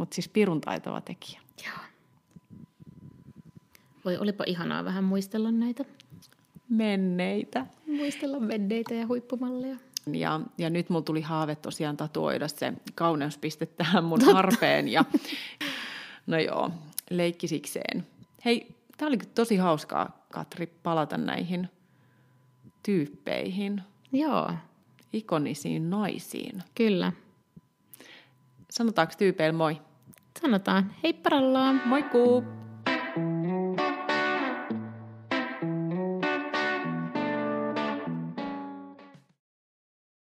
Mutta 0.00 0.14
siis 0.14 0.28
pirun 0.28 0.60
taitava 0.60 1.00
tekijä. 1.00 1.40
Joo. 1.66 1.76
Voi, 4.04 4.18
olipa 4.18 4.44
ihanaa 4.46 4.84
vähän 4.84 5.04
muistella 5.04 5.52
näitä. 5.52 5.84
Menneitä. 6.68 7.66
Muistella 7.86 8.40
menneitä 8.40 8.94
ja 8.94 9.06
huippumalleja. 9.06 9.76
Ja, 10.12 10.40
ja 10.58 10.70
nyt 10.70 10.90
mulla 10.90 11.02
tuli 11.02 11.20
haave 11.20 11.56
tosiaan 11.56 11.96
tatuoida 11.96 12.48
se 12.48 12.72
kauneuspiste 12.94 13.66
tähän 13.66 14.04
mun 14.04 14.24
harpeen. 14.32 14.88
Ja 14.88 15.04
No 16.26 16.38
joo, 16.38 16.70
leikkisikseen. 17.10 18.06
Hei, 18.44 18.74
tämä 18.96 19.08
oli 19.08 19.16
tosi 19.16 19.56
hauskaa, 19.56 20.24
Katri, 20.32 20.66
palata 20.66 21.16
näihin 21.16 21.68
tyyppeihin. 22.82 23.82
Joo. 24.12 24.50
Ikonisiin 25.12 25.90
naisiin. 25.90 26.62
Kyllä. 26.74 27.12
Sanotaanko 28.70 29.14
tyypeillä 29.18 29.56
moi? 29.56 29.80
Sanotaan 30.38 30.94
heipparallaan. 31.02 31.82
Moikku! 31.86 32.44